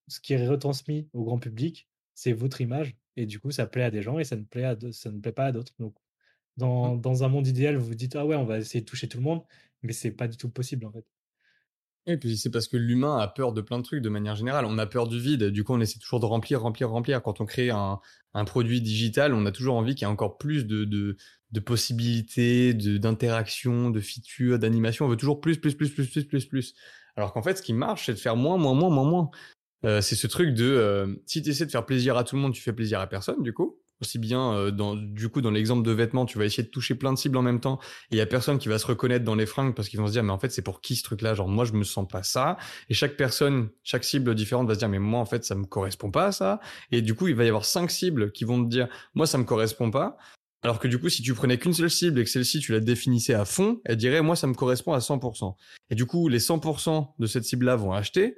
ce 0.08 0.20
qui 0.20 0.32
est 0.34 0.46
retransmis 0.46 1.08
au 1.12 1.24
grand 1.24 1.38
public 1.38 1.88
c'est 2.14 2.32
votre 2.32 2.60
image 2.60 2.94
et 3.16 3.26
du 3.26 3.40
coup, 3.40 3.50
ça 3.50 3.66
plaît 3.66 3.84
à 3.84 3.90
des 3.90 4.02
gens 4.02 4.18
et 4.18 4.24
ça 4.24 4.36
ne 4.36 4.44
plaît, 4.44 4.64
à 4.64 4.76
ça 4.92 5.10
ne 5.10 5.20
plaît 5.20 5.32
pas 5.32 5.46
à 5.46 5.52
d'autres. 5.52 5.72
Donc, 5.78 5.94
dans, 6.56 6.96
mmh. 6.96 7.00
dans, 7.00 7.24
un 7.24 7.28
monde 7.28 7.46
idéal, 7.46 7.76
vous 7.76 7.86
vous 7.86 7.94
dites 7.94 8.16
ah 8.16 8.26
ouais, 8.26 8.36
on 8.36 8.44
va 8.44 8.58
essayer 8.58 8.80
de 8.80 8.86
toucher 8.86 9.08
tout 9.08 9.18
le 9.18 9.24
monde, 9.24 9.42
mais 9.82 9.92
c'est 9.92 10.10
pas 10.10 10.28
du 10.28 10.36
tout 10.36 10.48
possible 10.48 10.86
en 10.86 10.92
fait. 10.92 11.04
Et 12.06 12.16
puis 12.16 12.36
c'est 12.36 12.50
parce 12.50 12.66
que 12.66 12.76
l'humain 12.76 13.18
a 13.18 13.28
peur 13.28 13.52
de 13.52 13.60
plein 13.60 13.78
de 13.78 13.84
trucs 13.84 14.02
de 14.02 14.08
manière 14.08 14.34
générale. 14.34 14.64
On 14.64 14.76
a 14.78 14.86
peur 14.86 15.06
du 15.06 15.20
vide. 15.20 15.44
Du 15.44 15.62
coup, 15.62 15.72
on 15.72 15.80
essaie 15.80 16.00
toujours 16.00 16.18
de 16.18 16.26
remplir, 16.26 16.60
remplir, 16.60 16.90
remplir. 16.90 17.22
Quand 17.22 17.40
on 17.40 17.46
crée 17.46 17.70
un, 17.70 18.00
un 18.34 18.44
produit 18.44 18.80
digital, 18.80 19.34
on 19.34 19.46
a 19.46 19.52
toujours 19.52 19.76
envie 19.76 19.94
qu'il 19.94 20.06
y 20.06 20.10
ait 20.10 20.12
encore 20.12 20.36
plus 20.36 20.66
de, 20.66 20.84
de, 20.84 21.16
de 21.52 21.60
possibilités, 21.60 22.74
d'interaction, 22.74 23.90
de, 23.90 23.96
de 23.96 24.00
features, 24.00 24.58
d'animation. 24.58 25.06
On 25.06 25.08
veut 25.08 25.16
toujours 25.16 25.40
plus, 25.40 25.58
plus, 25.58 25.76
plus, 25.76 25.90
plus, 25.90 26.08
plus, 26.08 26.24
plus, 26.24 26.46
plus. 26.46 26.74
Alors 27.14 27.32
qu'en 27.32 27.42
fait, 27.42 27.58
ce 27.58 27.62
qui 27.62 27.72
marche, 27.72 28.06
c'est 28.06 28.14
de 28.14 28.18
faire 28.18 28.36
moins, 28.36 28.56
moins, 28.56 28.74
moins, 28.74 28.90
moins, 28.90 29.08
moins. 29.08 29.30
Euh, 29.84 30.00
c'est 30.00 30.14
ce 30.14 30.26
truc 30.26 30.54
de 30.54 30.64
euh, 30.64 31.14
si 31.26 31.42
tu 31.42 31.50
essaies 31.50 31.66
de 31.66 31.70
faire 31.70 31.84
plaisir 31.84 32.16
à 32.16 32.24
tout 32.24 32.36
le 32.36 32.42
monde, 32.42 32.52
tu 32.52 32.62
fais 32.62 32.72
plaisir 32.72 33.00
à 33.00 33.06
personne 33.06 33.42
du 33.42 33.52
coup. 33.52 33.78
Aussi 34.00 34.18
bien 34.18 34.52
euh, 34.54 34.70
dans 34.72 34.96
du 34.96 35.28
coup 35.28 35.40
dans 35.40 35.50
l'exemple 35.50 35.82
de 35.84 35.92
vêtements, 35.92 36.26
tu 36.26 36.38
vas 36.38 36.44
essayer 36.44 36.62
de 36.64 36.68
toucher 36.68 36.94
plein 36.94 37.12
de 37.12 37.18
cibles 37.18 37.36
en 37.36 37.42
même 37.42 37.60
temps 37.60 37.78
et 38.10 38.16
il 38.16 38.18
y 38.18 38.20
a 38.20 38.26
personne 38.26 38.58
qui 38.58 38.68
va 38.68 38.78
se 38.78 38.86
reconnaître 38.86 39.24
dans 39.24 39.36
les 39.36 39.46
fringues 39.46 39.74
parce 39.74 39.88
qu'ils 39.88 40.00
vont 40.00 40.08
se 40.08 40.12
dire 40.12 40.24
mais 40.24 40.32
en 40.32 40.38
fait 40.38 40.50
c'est 40.50 40.62
pour 40.62 40.80
qui 40.80 40.96
ce 40.96 41.04
truc 41.04 41.22
là 41.22 41.34
genre 41.34 41.48
moi 41.48 41.64
je 41.64 41.72
me 41.72 41.84
sens 41.84 42.06
pas 42.08 42.22
ça. 42.22 42.56
Et 42.88 42.94
chaque 42.94 43.16
personne, 43.16 43.68
chaque 43.84 44.04
cible 44.04 44.34
différente 44.34 44.66
va 44.66 44.74
se 44.74 44.80
dire 44.80 44.88
mais 44.88 44.98
moi 44.98 45.20
en 45.20 45.26
fait 45.26 45.44
ça 45.44 45.54
me 45.54 45.64
correspond 45.64 46.10
pas 46.10 46.26
à 46.26 46.32
ça. 46.32 46.60
Et 46.90 47.02
du 47.02 47.14
coup 47.14 47.28
il 47.28 47.34
va 47.34 47.44
y 47.44 47.48
avoir 47.48 47.64
cinq 47.64 47.90
cibles 47.90 48.32
qui 48.32 48.44
vont 48.44 48.64
te 48.64 48.68
dire 48.68 48.88
moi 49.14 49.26
ça 49.26 49.38
me 49.38 49.44
correspond 49.44 49.90
pas. 49.90 50.16
Alors 50.64 50.78
que 50.78 50.86
du 50.86 51.00
coup, 51.00 51.08
si 51.08 51.22
tu 51.22 51.34
prenais 51.34 51.58
qu'une 51.58 51.72
seule 51.72 51.90
cible 51.90 52.20
et 52.20 52.24
que 52.24 52.30
celle-ci, 52.30 52.60
tu 52.60 52.70
la 52.70 52.78
définissais 52.78 53.34
à 53.34 53.44
fond, 53.44 53.80
elle 53.84 53.96
dirait, 53.96 54.22
moi, 54.22 54.36
ça 54.36 54.46
me 54.46 54.54
correspond 54.54 54.92
à 54.92 55.00
100%. 55.00 55.56
Et 55.90 55.96
du 55.96 56.06
coup, 56.06 56.28
les 56.28 56.38
100% 56.38 57.14
de 57.18 57.26
cette 57.26 57.44
cible-là 57.44 57.74
vont 57.74 57.92
acheter 57.92 58.36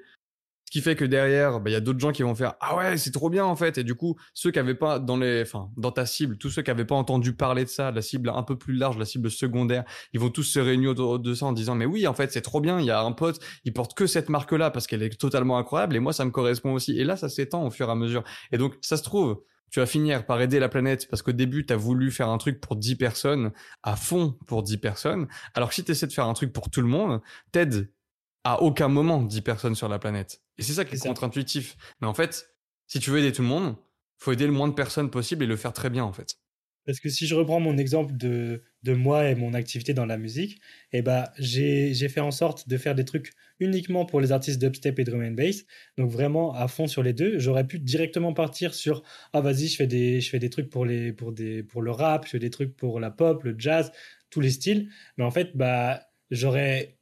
qui 0.74 0.80
fait 0.80 0.96
que 0.96 1.04
derrière, 1.04 1.60
bah, 1.60 1.70
il 1.70 1.72
y 1.72 1.76
a 1.76 1.80
d'autres 1.80 2.00
gens 2.00 2.10
qui 2.10 2.24
vont 2.24 2.34
faire 2.34 2.54
ah 2.58 2.76
ouais 2.76 2.96
c'est 2.96 3.12
trop 3.12 3.30
bien 3.30 3.44
en 3.44 3.54
fait 3.54 3.78
et 3.78 3.84
du 3.84 3.94
coup 3.94 4.16
ceux 4.32 4.50
qui 4.50 4.58
avaient 4.58 4.74
pas 4.74 4.98
dans 4.98 5.16
les, 5.16 5.42
enfin 5.42 5.70
dans 5.76 5.92
ta 5.92 6.04
cible, 6.04 6.36
tous 6.36 6.50
ceux 6.50 6.62
qui 6.62 6.70
avaient 6.72 6.84
pas 6.84 6.96
entendu 6.96 7.32
parler 7.32 7.62
de 7.62 7.68
ça, 7.68 7.92
la 7.92 8.02
cible 8.02 8.28
un 8.28 8.42
peu 8.42 8.58
plus 8.58 8.74
large, 8.74 8.98
la 8.98 9.04
cible 9.04 9.30
secondaire, 9.30 9.84
ils 10.14 10.18
vont 10.18 10.30
tous 10.30 10.42
se 10.42 10.58
réunir 10.58 10.90
autour 10.90 11.20
de 11.20 11.32
ça 11.32 11.46
en 11.46 11.52
disant 11.52 11.76
mais 11.76 11.86
oui 11.86 12.08
en 12.08 12.12
fait 12.12 12.32
c'est 12.32 12.40
trop 12.40 12.60
bien, 12.60 12.80
il 12.80 12.86
y 12.86 12.90
a 12.90 13.00
un 13.00 13.12
pote, 13.12 13.38
il 13.64 13.72
porte 13.72 13.94
que 13.94 14.08
cette 14.08 14.28
marque 14.28 14.50
là 14.50 14.72
parce 14.72 14.88
qu'elle 14.88 15.04
est 15.04 15.16
totalement 15.16 15.58
incroyable 15.58 15.94
et 15.94 16.00
moi 16.00 16.12
ça 16.12 16.24
me 16.24 16.32
correspond 16.32 16.72
aussi 16.72 16.98
et 16.98 17.04
là 17.04 17.16
ça 17.16 17.28
s'étend 17.28 17.64
au 17.64 17.70
fur 17.70 17.88
et 17.88 17.92
à 17.92 17.94
mesure. 17.94 18.24
Et 18.50 18.58
donc 18.58 18.74
ça 18.80 18.96
se 18.96 19.04
trouve 19.04 19.44
tu 19.70 19.78
vas 19.78 19.86
finir 19.86 20.26
par 20.26 20.40
aider 20.40 20.58
la 20.58 20.68
planète 20.68 21.08
parce 21.08 21.22
qu'au 21.22 21.32
début, 21.32 21.66
tu 21.66 21.72
as 21.72 21.76
voulu 21.76 22.12
faire 22.12 22.28
un 22.28 22.38
truc 22.38 22.60
pour 22.60 22.76
10 22.76 22.94
personnes, 22.94 23.50
à 23.82 23.96
fond 23.96 24.36
pour 24.46 24.62
10 24.62 24.76
personnes, 24.78 25.26
alors 25.54 25.70
que 25.70 25.74
si 25.74 25.82
tu 25.82 25.90
essaies 25.90 26.06
de 26.06 26.12
faire 26.12 26.26
un 26.26 26.34
truc 26.34 26.52
pour 26.52 26.70
tout 26.70 26.80
le 26.80 26.86
monde, 26.86 27.20
t'aides 27.50 27.90
à 28.44 28.62
aucun 28.62 28.88
moment 28.88 29.22
10 29.22 29.40
personnes 29.40 29.74
sur 29.74 29.88
la 29.88 29.98
planète. 29.98 30.42
Et 30.58 30.62
c'est 30.62 30.74
ça 30.74 30.84
qui 30.84 30.94
est, 30.94 30.98
contre-intuitif. 30.98 31.76
Mais 32.00 32.06
en 32.06 32.14
fait, 32.14 32.50
si 32.86 33.00
tu 33.00 33.10
veux 33.10 33.18
aider 33.18 33.32
tout 33.32 33.42
le 33.42 33.48
monde, 33.48 33.76
faut 34.18 34.32
aider 34.32 34.46
le 34.46 34.52
moins 34.52 34.68
de 34.68 34.74
personnes 34.74 35.10
possible 35.10 35.44
et 35.44 35.46
le 35.46 35.56
faire 35.56 35.72
très 35.72 35.90
bien 35.90 36.04
en 36.04 36.12
fait. 36.12 36.36
Parce 36.86 37.00
que 37.00 37.08
si 37.08 37.26
je 37.26 37.34
reprends 37.34 37.60
mon 37.60 37.78
exemple 37.78 38.14
de, 38.14 38.62
de 38.82 38.92
moi 38.92 39.30
et 39.30 39.34
mon 39.34 39.54
activité 39.54 39.94
dans 39.94 40.04
la 40.04 40.18
musique, 40.18 40.60
eh 40.92 41.00
ben, 41.00 41.24
j'ai 41.38 41.94
fait 42.10 42.20
en 42.20 42.30
sorte 42.30 42.68
de 42.68 42.76
faire 42.76 42.94
des 42.94 43.06
trucs 43.06 43.32
uniquement 43.58 44.04
pour 44.04 44.20
les 44.20 44.32
artistes 44.32 44.60
dubstep 44.60 44.98
et 44.98 45.04
drum 45.04 45.22
and 45.22 45.30
bass, 45.32 45.64
donc 45.96 46.10
vraiment 46.10 46.54
à 46.54 46.68
fond 46.68 46.86
sur 46.86 47.02
les 47.02 47.14
deux. 47.14 47.38
J'aurais 47.38 47.66
pu 47.66 47.78
directement 47.78 48.34
partir 48.34 48.74
sur 48.74 49.02
ah 49.32 49.40
vas-y 49.40 49.68
je 49.68 49.76
fais 49.76 49.86
des 49.86 50.20
je 50.20 50.28
fais 50.28 50.38
des 50.38 50.50
trucs 50.50 50.68
pour 50.68 50.84
les 50.84 51.12
pour 51.12 51.32
des 51.32 51.62
pour 51.62 51.80
le 51.80 51.90
rap, 51.90 52.26
je 52.26 52.30
fais 52.30 52.38
des 52.38 52.50
trucs 52.50 52.76
pour 52.76 53.00
la 53.00 53.10
pop, 53.10 53.42
le 53.44 53.54
jazz, 53.58 53.90
tous 54.28 54.40
les 54.40 54.50
styles. 54.50 54.90
Mais 55.16 55.24
en 55.24 55.30
fait 55.30 55.56
bah 55.56 56.00
j'aurais 56.30 56.93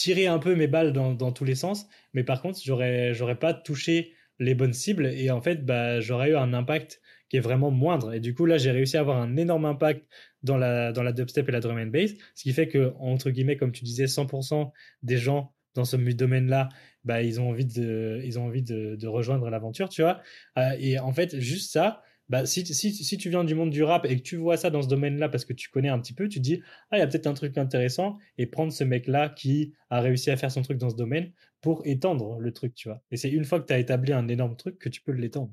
tirer 0.00 0.26
un 0.26 0.38
peu 0.38 0.54
mes 0.54 0.66
balles 0.66 0.94
dans, 0.94 1.32
tous 1.32 1.44
les 1.44 1.54
sens, 1.54 1.86
mais 2.14 2.24
par 2.24 2.40
contre, 2.40 2.58
j'aurais, 2.64 3.12
j'aurais 3.12 3.38
pas 3.38 3.52
touché 3.52 4.14
les 4.38 4.54
bonnes 4.54 4.72
cibles 4.72 5.04
et 5.04 5.30
en 5.30 5.42
fait, 5.42 5.66
bah, 5.66 6.00
j'aurais 6.00 6.30
eu 6.30 6.36
un 6.36 6.54
impact 6.54 7.02
qui 7.28 7.36
est 7.36 7.40
vraiment 7.40 7.70
moindre. 7.70 8.14
Et 8.14 8.20
du 8.20 8.34
coup, 8.34 8.46
là, 8.46 8.56
j'ai 8.56 8.70
réussi 8.70 8.96
à 8.96 9.00
avoir 9.00 9.18
un 9.18 9.36
énorme 9.36 9.66
impact 9.66 10.06
dans 10.42 10.56
la, 10.56 10.92
dans 10.92 11.02
la 11.02 11.12
dubstep 11.12 11.46
et 11.46 11.52
la 11.52 11.60
drum 11.60 11.76
and 11.76 11.88
bass, 11.88 12.12
ce 12.34 12.42
qui 12.44 12.54
fait 12.54 12.66
que, 12.66 12.94
entre 12.98 13.28
guillemets, 13.28 13.58
comme 13.58 13.72
tu 13.72 13.84
disais, 13.84 14.06
100% 14.06 14.72
des 15.02 15.18
gens 15.18 15.52
dans 15.74 15.84
ce 15.84 15.96
domaine-là, 15.96 16.70
bah, 17.04 17.20
ils 17.22 17.38
ont 17.38 17.50
envie 17.50 17.66
de, 17.66 18.22
ils 18.24 18.38
ont 18.38 18.46
envie 18.46 18.62
de 18.62 19.06
rejoindre 19.06 19.50
l'aventure, 19.50 19.90
tu 19.90 20.00
vois. 20.00 20.22
Euh, 20.56 20.70
et 20.78 20.98
en 20.98 21.12
fait, 21.12 21.38
juste 21.38 21.72
ça, 21.72 22.02
bah, 22.30 22.46
si, 22.46 22.64
si, 22.64 22.94
si, 22.94 23.18
tu 23.18 23.28
viens 23.28 23.42
du 23.42 23.56
monde 23.56 23.70
du 23.70 23.82
rap 23.82 24.06
et 24.06 24.16
que 24.16 24.22
tu 24.22 24.36
vois 24.36 24.56
ça 24.56 24.70
dans 24.70 24.82
ce 24.82 24.88
domaine-là 24.88 25.28
parce 25.28 25.44
que 25.44 25.52
tu 25.52 25.68
connais 25.68 25.88
un 25.88 25.98
petit 25.98 26.12
peu, 26.12 26.28
tu 26.28 26.38
dis, 26.38 26.62
ah, 26.90 26.96
il 26.96 27.00
y 27.00 27.02
a 27.02 27.08
peut-être 27.08 27.26
un 27.26 27.34
truc 27.34 27.58
intéressant 27.58 28.18
et 28.38 28.46
prendre 28.46 28.72
ce 28.72 28.84
mec-là 28.84 29.30
qui 29.30 29.74
a 29.90 30.00
réussi 30.00 30.30
à 30.30 30.36
faire 30.36 30.52
son 30.52 30.62
truc 30.62 30.78
dans 30.78 30.90
ce 30.90 30.94
domaine 30.94 31.32
pour 31.60 31.84
étendre 31.86 32.38
le 32.38 32.52
truc, 32.52 32.76
tu 32.76 32.88
vois. 32.88 33.02
Et 33.10 33.16
c'est 33.16 33.30
une 33.30 33.44
fois 33.44 33.58
que 33.60 33.66
tu 33.66 33.72
as 33.72 33.80
établi 33.80 34.12
un 34.12 34.28
énorme 34.28 34.54
truc 34.54 34.78
que 34.78 34.88
tu 34.88 35.02
peux 35.02 35.10
l'étendre. 35.10 35.52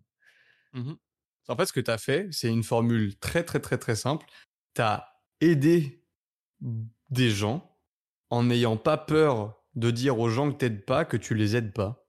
Mmh 0.74 0.94
en 1.50 1.56
fait, 1.56 1.66
ce 1.66 1.72
que 1.72 1.80
tu 1.80 1.90
as 1.90 1.98
fait, 1.98 2.28
c'est 2.32 2.50
une 2.50 2.64
formule 2.64 3.18
très, 3.20 3.42
très, 3.42 3.62
très, 3.62 3.78
très 3.78 3.96
simple. 3.96 4.26
Tu 4.76 4.82
as 4.82 5.08
aidé 5.40 6.04
des 7.10 7.30
gens 7.30 7.74
en 8.30 8.44
n'ayant 8.44 8.76
pas 8.76 8.98
peur 8.98 9.64
de 9.76 9.90
dire 9.90 10.20
aux 10.20 10.30
gens 10.30 10.52
que 10.52 10.58
t'aides 10.58 10.84
pas 10.84 11.06
que 11.06 11.16
tu 11.16 11.36
les 11.36 11.56
aides 11.56 11.72
pas. 11.72 12.06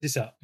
C'est 0.00 0.08
ça. 0.08 0.38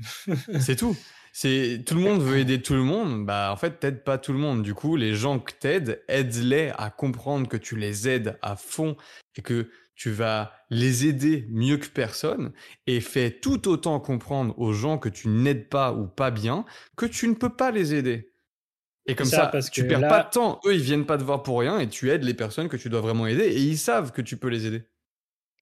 c'est 0.61 0.75
tout. 0.75 0.97
C'est 1.41 1.85
tout 1.87 1.95
le 1.95 2.01
monde 2.01 2.21
veut 2.21 2.39
aider 2.39 2.61
tout 2.61 2.75
le 2.75 2.83
monde, 2.83 3.25
bah 3.25 3.51
en 3.53 3.57
fait 3.57 3.79
t'aides 3.79 4.03
pas 4.03 4.19
tout 4.19 4.33
le 4.33 4.41
monde. 4.41 4.65
Du 4.65 4.75
coup, 4.75 4.97
les 4.97 5.15
gens 5.15 5.39
que 5.39 5.53
t'aides, 5.53 6.03
aide-les 6.09 6.73
à 6.77 6.91
comprendre 6.91 7.47
que 7.47 7.57
tu 7.57 7.77
les 7.77 8.09
aides 8.09 8.37
à 8.43 8.57
fond 8.57 8.97
et 9.37 9.43
que 9.43 9.71
tu 9.95 10.11
vas 10.11 10.53
les 10.69 11.07
aider 11.07 11.47
mieux 11.51 11.77
que 11.77 11.87
personne 11.87 12.51
et 12.89 13.01
fais 13.01 13.31
tout 13.31 13.69
autant 13.69 14.01
comprendre 14.01 14.53
aux 14.59 14.73
gens 14.73 14.99
que 14.99 15.09
tu 15.09 15.29
n'aides 15.29 15.69
pas 15.69 15.93
ou 15.93 16.09
pas 16.09 16.33
bien 16.33 16.65
que 16.97 17.07
tu 17.07 17.29
ne 17.29 17.35
peux 17.35 17.55
pas 17.55 17.71
les 17.71 17.95
aider. 17.95 18.33
Et 19.07 19.15
comme 19.15 19.29
ça, 19.29 19.47
parce 19.47 19.71
tu 19.71 19.87
perds 19.87 20.09
pas 20.09 20.25
de 20.25 20.31
temps. 20.31 20.59
Eux, 20.67 20.75
ils 20.75 20.83
viennent 20.83 21.07
pas 21.07 21.19
te 21.19 21.23
voir 21.23 21.45
pour 21.45 21.61
rien 21.61 21.79
et 21.79 21.89
tu 21.89 22.11
aides 22.11 22.25
les 22.25 22.35
personnes 22.35 22.69
que 22.69 22.77
tu 22.77 22.89
dois 22.89 23.01
vraiment 23.01 23.29
aider 23.29 23.45
et 23.45 23.61
ils 23.61 23.79
savent 23.79 24.11
que 24.11 24.23
tu 24.23 24.39
peux 24.39 24.49
les 24.49 24.67
aider. 24.67 24.83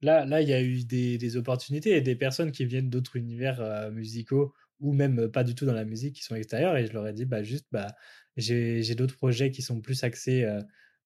là, 0.01 0.25
là, 0.25 0.41
il 0.41 0.49
y 0.49 0.55
a 0.55 0.63
eu 0.63 0.85
des, 0.85 1.19
des 1.19 1.37
opportunités 1.37 1.95
et 1.99 2.01
des 2.01 2.17
personnes 2.17 2.51
qui 2.51 2.65
viennent 2.65 2.89
d'autres 2.89 3.17
univers 3.17 3.61
euh, 3.61 3.91
musicaux 3.91 4.55
ou 4.81 4.93
même 4.93 5.29
pas 5.29 5.45
du 5.45 5.55
tout 5.55 5.67
dans 5.67 5.73
la 5.75 5.85
musique 5.85 6.17
qui 6.17 6.23
sont 6.23 6.35
extérieurs 6.35 6.77
et 6.77 6.87
je 6.87 6.93
leur 6.93 7.07
ai 7.07 7.13
dit 7.13 7.25
bah 7.25 7.43
juste 7.43 7.67
bah 7.73 7.95
j'ai 8.37 8.95
d'autres 8.95 9.17
projets 9.17 9.51
qui 9.51 9.63
sont 9.63 9.81
plus 9.81 10.05
axés 10.05 10.47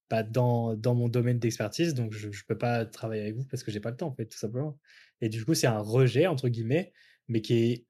bah, 0.08 0.22
dans, 0.24 0.74
dans 0.74 0.94
mon 0.94 1.08
domaine 1.08 1.38
d'expertise 1.38 1.94
donc 1.94 2.12
je, 2.12 2.30
je 2.32 2.44
peux 2.44 2.58
pas 2.58 2.84
travailler 2.84 3.22
avec 3.22 3.36
vous 3.36 3.44
parce 3.44 3.62
que 3.62 3.70
j'ai 3.70 3.80
pas 3.80 3.90
le 3.90 3.96
temps 3.96 4.08
en 4.08 4.14
fait 4.14 4.26
tout 4.26 4.38
simplement 4.38 4.78
et 5.20 5.28
du 5.28 5.44
coup 5.44 5.54
c'est 5.54 5.68
un 5.68 5.78
rejet 5.78 6.26
entre 6.26 6.48
guillemets 6.48 6.92
mais 7.28 7.42
qui 7.42 7.54
est 7.54 7.86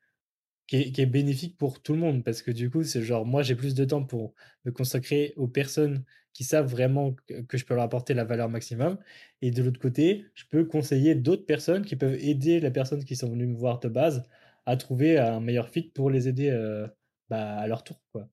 qui 0.71 1.01
est, 1.03 1.07
bénéfique 1.07 1.59
pour 1.59 1.83
tout 1.83 1.95
le 1.95 1.99
monde 1.99 2.23
parce 2.23 2.43
que 2.43 2.53
du 2.53 2.71
coup, 2.71 2.85
c'est 2.85 3.03
genre, 3.03 3.27
moi, 3.27 3.43
j'ai 3.43 3.57
plus 3.57 3.75
de 3.75 3.85
temps 3.85 4.05
pour 4.05 4.35
me 4.65 4.71
consacrer 4.71 5.33
aux 5.37 5.49
personnes 5.49 6.05
qui 6.33 6.45
savent 6.45 6.69
vraiment 6.71 7.17
que, 7.49 7.59
je 7.59 7.65
peux 7.65 7.75
leur 7.75 7.83
apporter 7.83 8.15
la 8.15 8.23
valeur 8.25 8.49
maximum. 8.49 8.97
Et 9.43 9.51
de 9.51 9.65
l'autre 9.65 9.81
côté, 9.81 10.27
je 10.35 10.45
peux 10.49 10.65
conseiller 10.65 11.17
d'autres 11.17 11.45
personnes 11.45 11.85
qui 11.85 11.97
peuvent 11.97 12.15
aider 12.15 12.61
les 12.61 12.71
personnes 12.71 13.05
qui 13.05 13.17
sont 13.17 13.29
venues 13.29 13.49
me 13.49 13.57
voir 13.57 13.81
de 13.81 13.89
base 13.89 14.23
à 14.67 14.77
trouver 14.77 15.19
un 15.19 15.41
meilleur 15.41 15.69
fit 15.69 15.91
pour 15.91 16.11
les 16.11 16.29
aider 16.29 16.51
euh, 16.51 16.87
bah, 17.29 17.59
à 17.59 17.67
leur 17.67 17.85
tour. 17.85 18.03
Quoi. 18.13 18.29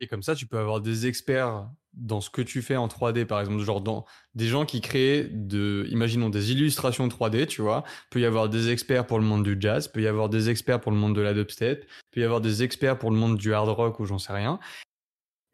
Et 0.00 0.06
comme 0.06 0.22
ça, 0.22 0.34
tu 0.34 0.46
peux 0.46 0.58
avoir 0.58 0.80
des 0.80 1.06
experts 1.06 1.70
dans 1.94 2.20
ce 2.20 2.28
que 2.28 2.42
tu 2.42 2.60
fais 2.60 2.76
en 2.76 2.88
3D, 2.88 3.24
par 3.24 3.40
exemple, 3.40 3.62
genre 3.62 4.06
des 4.34 4.46
gens 4.46 4.66
qui 4.66 4.82
créent 4.82 5.24
de, 5.24 5.86
imaginons 5.90 6.28
des 6.28 6.52
illustrations 6.52 7.08
3D, 7.08 7.46
tu 7.46 7.62
vois. 7.62 7.84
Peut 8.10 8.20
y 8.20 8.26
avoir 8.26 8.50
des 8.50 8.68
experts 8.68 9.06
pour 9.06 9.18
le 9.18 9.24
monde 9.24 9.42
du 9.42 9.56
jazz, 9.58 9.88
peut 9.88 10.02
y 10.02 10.06
avoir 10.06 10.28
des 10.28 10.50
experts 10.50 10.80
pour 10.80 10.92
le 10.92 10.98
monde 10.98 11.16
de 11.16 11.22
la 11.22 11.32
dubstep, 11.32 11.86
peut 12.10 12.20
y 12.20 12.24
avoir 12.24 12.42
des 12.42 12.62
experts 12.62 12.98
pour 12.98 13.10
le 13.10 13.16
monde 13.16 13.38
du 13.38 13.54
hard 13.54 13.70
rock 13.70 13.98
ou 14.00 14.04
j'en 14.04 14.18
sais 14.18 14.34
rien. 14.34 14.60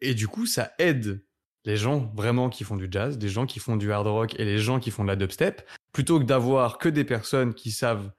Et 0.01 0.13
du 0.13 0.27
coup, 0.27 0.45
ça 0.45 0.73
aide 0.79 1.23
les 1.63 1.77
gens 1.77 2.11
vraiment 2.13 2.49
qui 2.49 2.65
font 2.65 2.75
du 2.75 2.89
jazz, 2.91 3.17
des 3.17 3.29
gens 3.29 3.45
qui 3.45 3.59
font 3.59 3.77
du 3.77 3.93
hard 3.93 4.07
rock 4.07 4.37
et 4.37 4.43
les 4.43 4.57
gens 4.57 4.81
qui 4.81 4.91
font 4.91 5.03
de 5.03 5.07
la 5.07 5.15
dubstep, 5.15 5.61
plutôt 5.93 6.19
que 6.19 6.25
d'avoir 6.25 6.77
que 6.77 6.89
des 6.89 7.05
personnes 7.05 7.53
qui 7.53 7.71
savent 7.71 8.11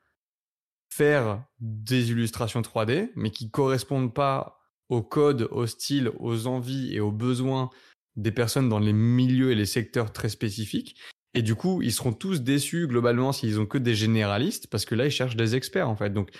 faire 0.96 1.44
des 1.58 2.12
illustrations 2.12 2.60
3D, 2.60 3.10
mais 3.16 3.30
qui 3.30 3.50
correspondent 3.50 4.14
pas 4.14 4.60
au 4.88 5.02
code, 5.02 5.48
au 5.50 5.66
style, 5.66 6.12
aux 6.20 6.46
envies 6.46 6.94
et 6.94 7.00
aux 7.00 7.10
besoins 7.10 7.70
des 8.14 8.30
personnes 8.30 8.68
dans 8.68 8.78
les 8.78 8.92
milieux 8.92 9.50
et 9.50 9.56
les 9.56 9.66
secteurs 9.66 10.12
très 10.12 10.28
spécifiques. 10.28 10.96
Et 11.34 11.42
du 11.42 11.56
coup, 11.56 11.82
ils 11.82 11.92
seront 11.92 12.12
tous 12.12 12.42
déçus 12.42 12.86
globalement 12.86 13.32
s'ils 13.32 13.58
ont 13.58 13.66
que 13.66 13.78
des 13.78 13.96
généralistes, 13.96 14.68
parce 14.68 14.84
que 14.84 14.94
là, 14.94 15.06
ils 15.06 15.10
cherchent 15.10 15.34
des 15.34 15.56
experts 15.56 15.88
en 15.88 15.96
fait. 15.96 16.10
Donc, 16.10 16.30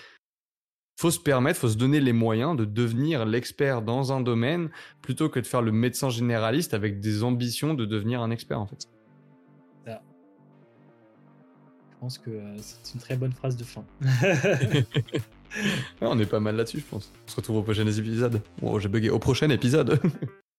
faut 1.00 1.10
se 1.10 1.18
permettre, 1.18 1.58
faut 1.58 1.68
se 1.68 1.76
donner 1.76 2.00
les 2.00 2.12
moyens 2.12 2.56
de 2.56 2.64
devenir 2.64 3.26
l'expert 3.26 3.82
dans 3.82 4.12
un 4.12 4.20
domaine 4.20 4.70
plutôt 5.02 5.28
que 5.28 5.40
de 5.40 5.46
faire 5.48 5.62
le 5.62 5.72
médecin 5.72 6.10
généraliste 6.10 6.74
avec 6.74 7.00
des 7.00 7.24
ambitions 7.24 7.74
de 7.74 7.86
devenir 7.86 8.22
un 8.22 8.30
expert 8.30 8.60
en 8.60 8.66
fait. 8.66 8.86
Pense 12.04 12.18
que 12.18 12.28
euh, 12.28 12.56
c'est 12.58 12.92
une 12.92 13.00
très 13.00 13.16
bonne 13.16 13.32
phrase 13.32 13.56
de 13.56 13.64
fin. 13.64 13.82
on 16.02 16.18
est 16.18 16.26
pas 16.26 16.38
mal 16.38 16.54
là-dessus, 16.54 16.80
je 16.80 16.84
pense. 16.84 17.10
On 17.26 17.30
se 17.30 17.36
retrouve 17.36 17.56
au 17.56 17.62
prochain 17.62 17.86
épisode. 17.86 18.42
Oh, 18.60 18.78
j'ai 18.78 18.88
bugué. 18.90 19.08
Au 19.08 19.18
prochain 19.18 19.48
épisode. 19.48 19.98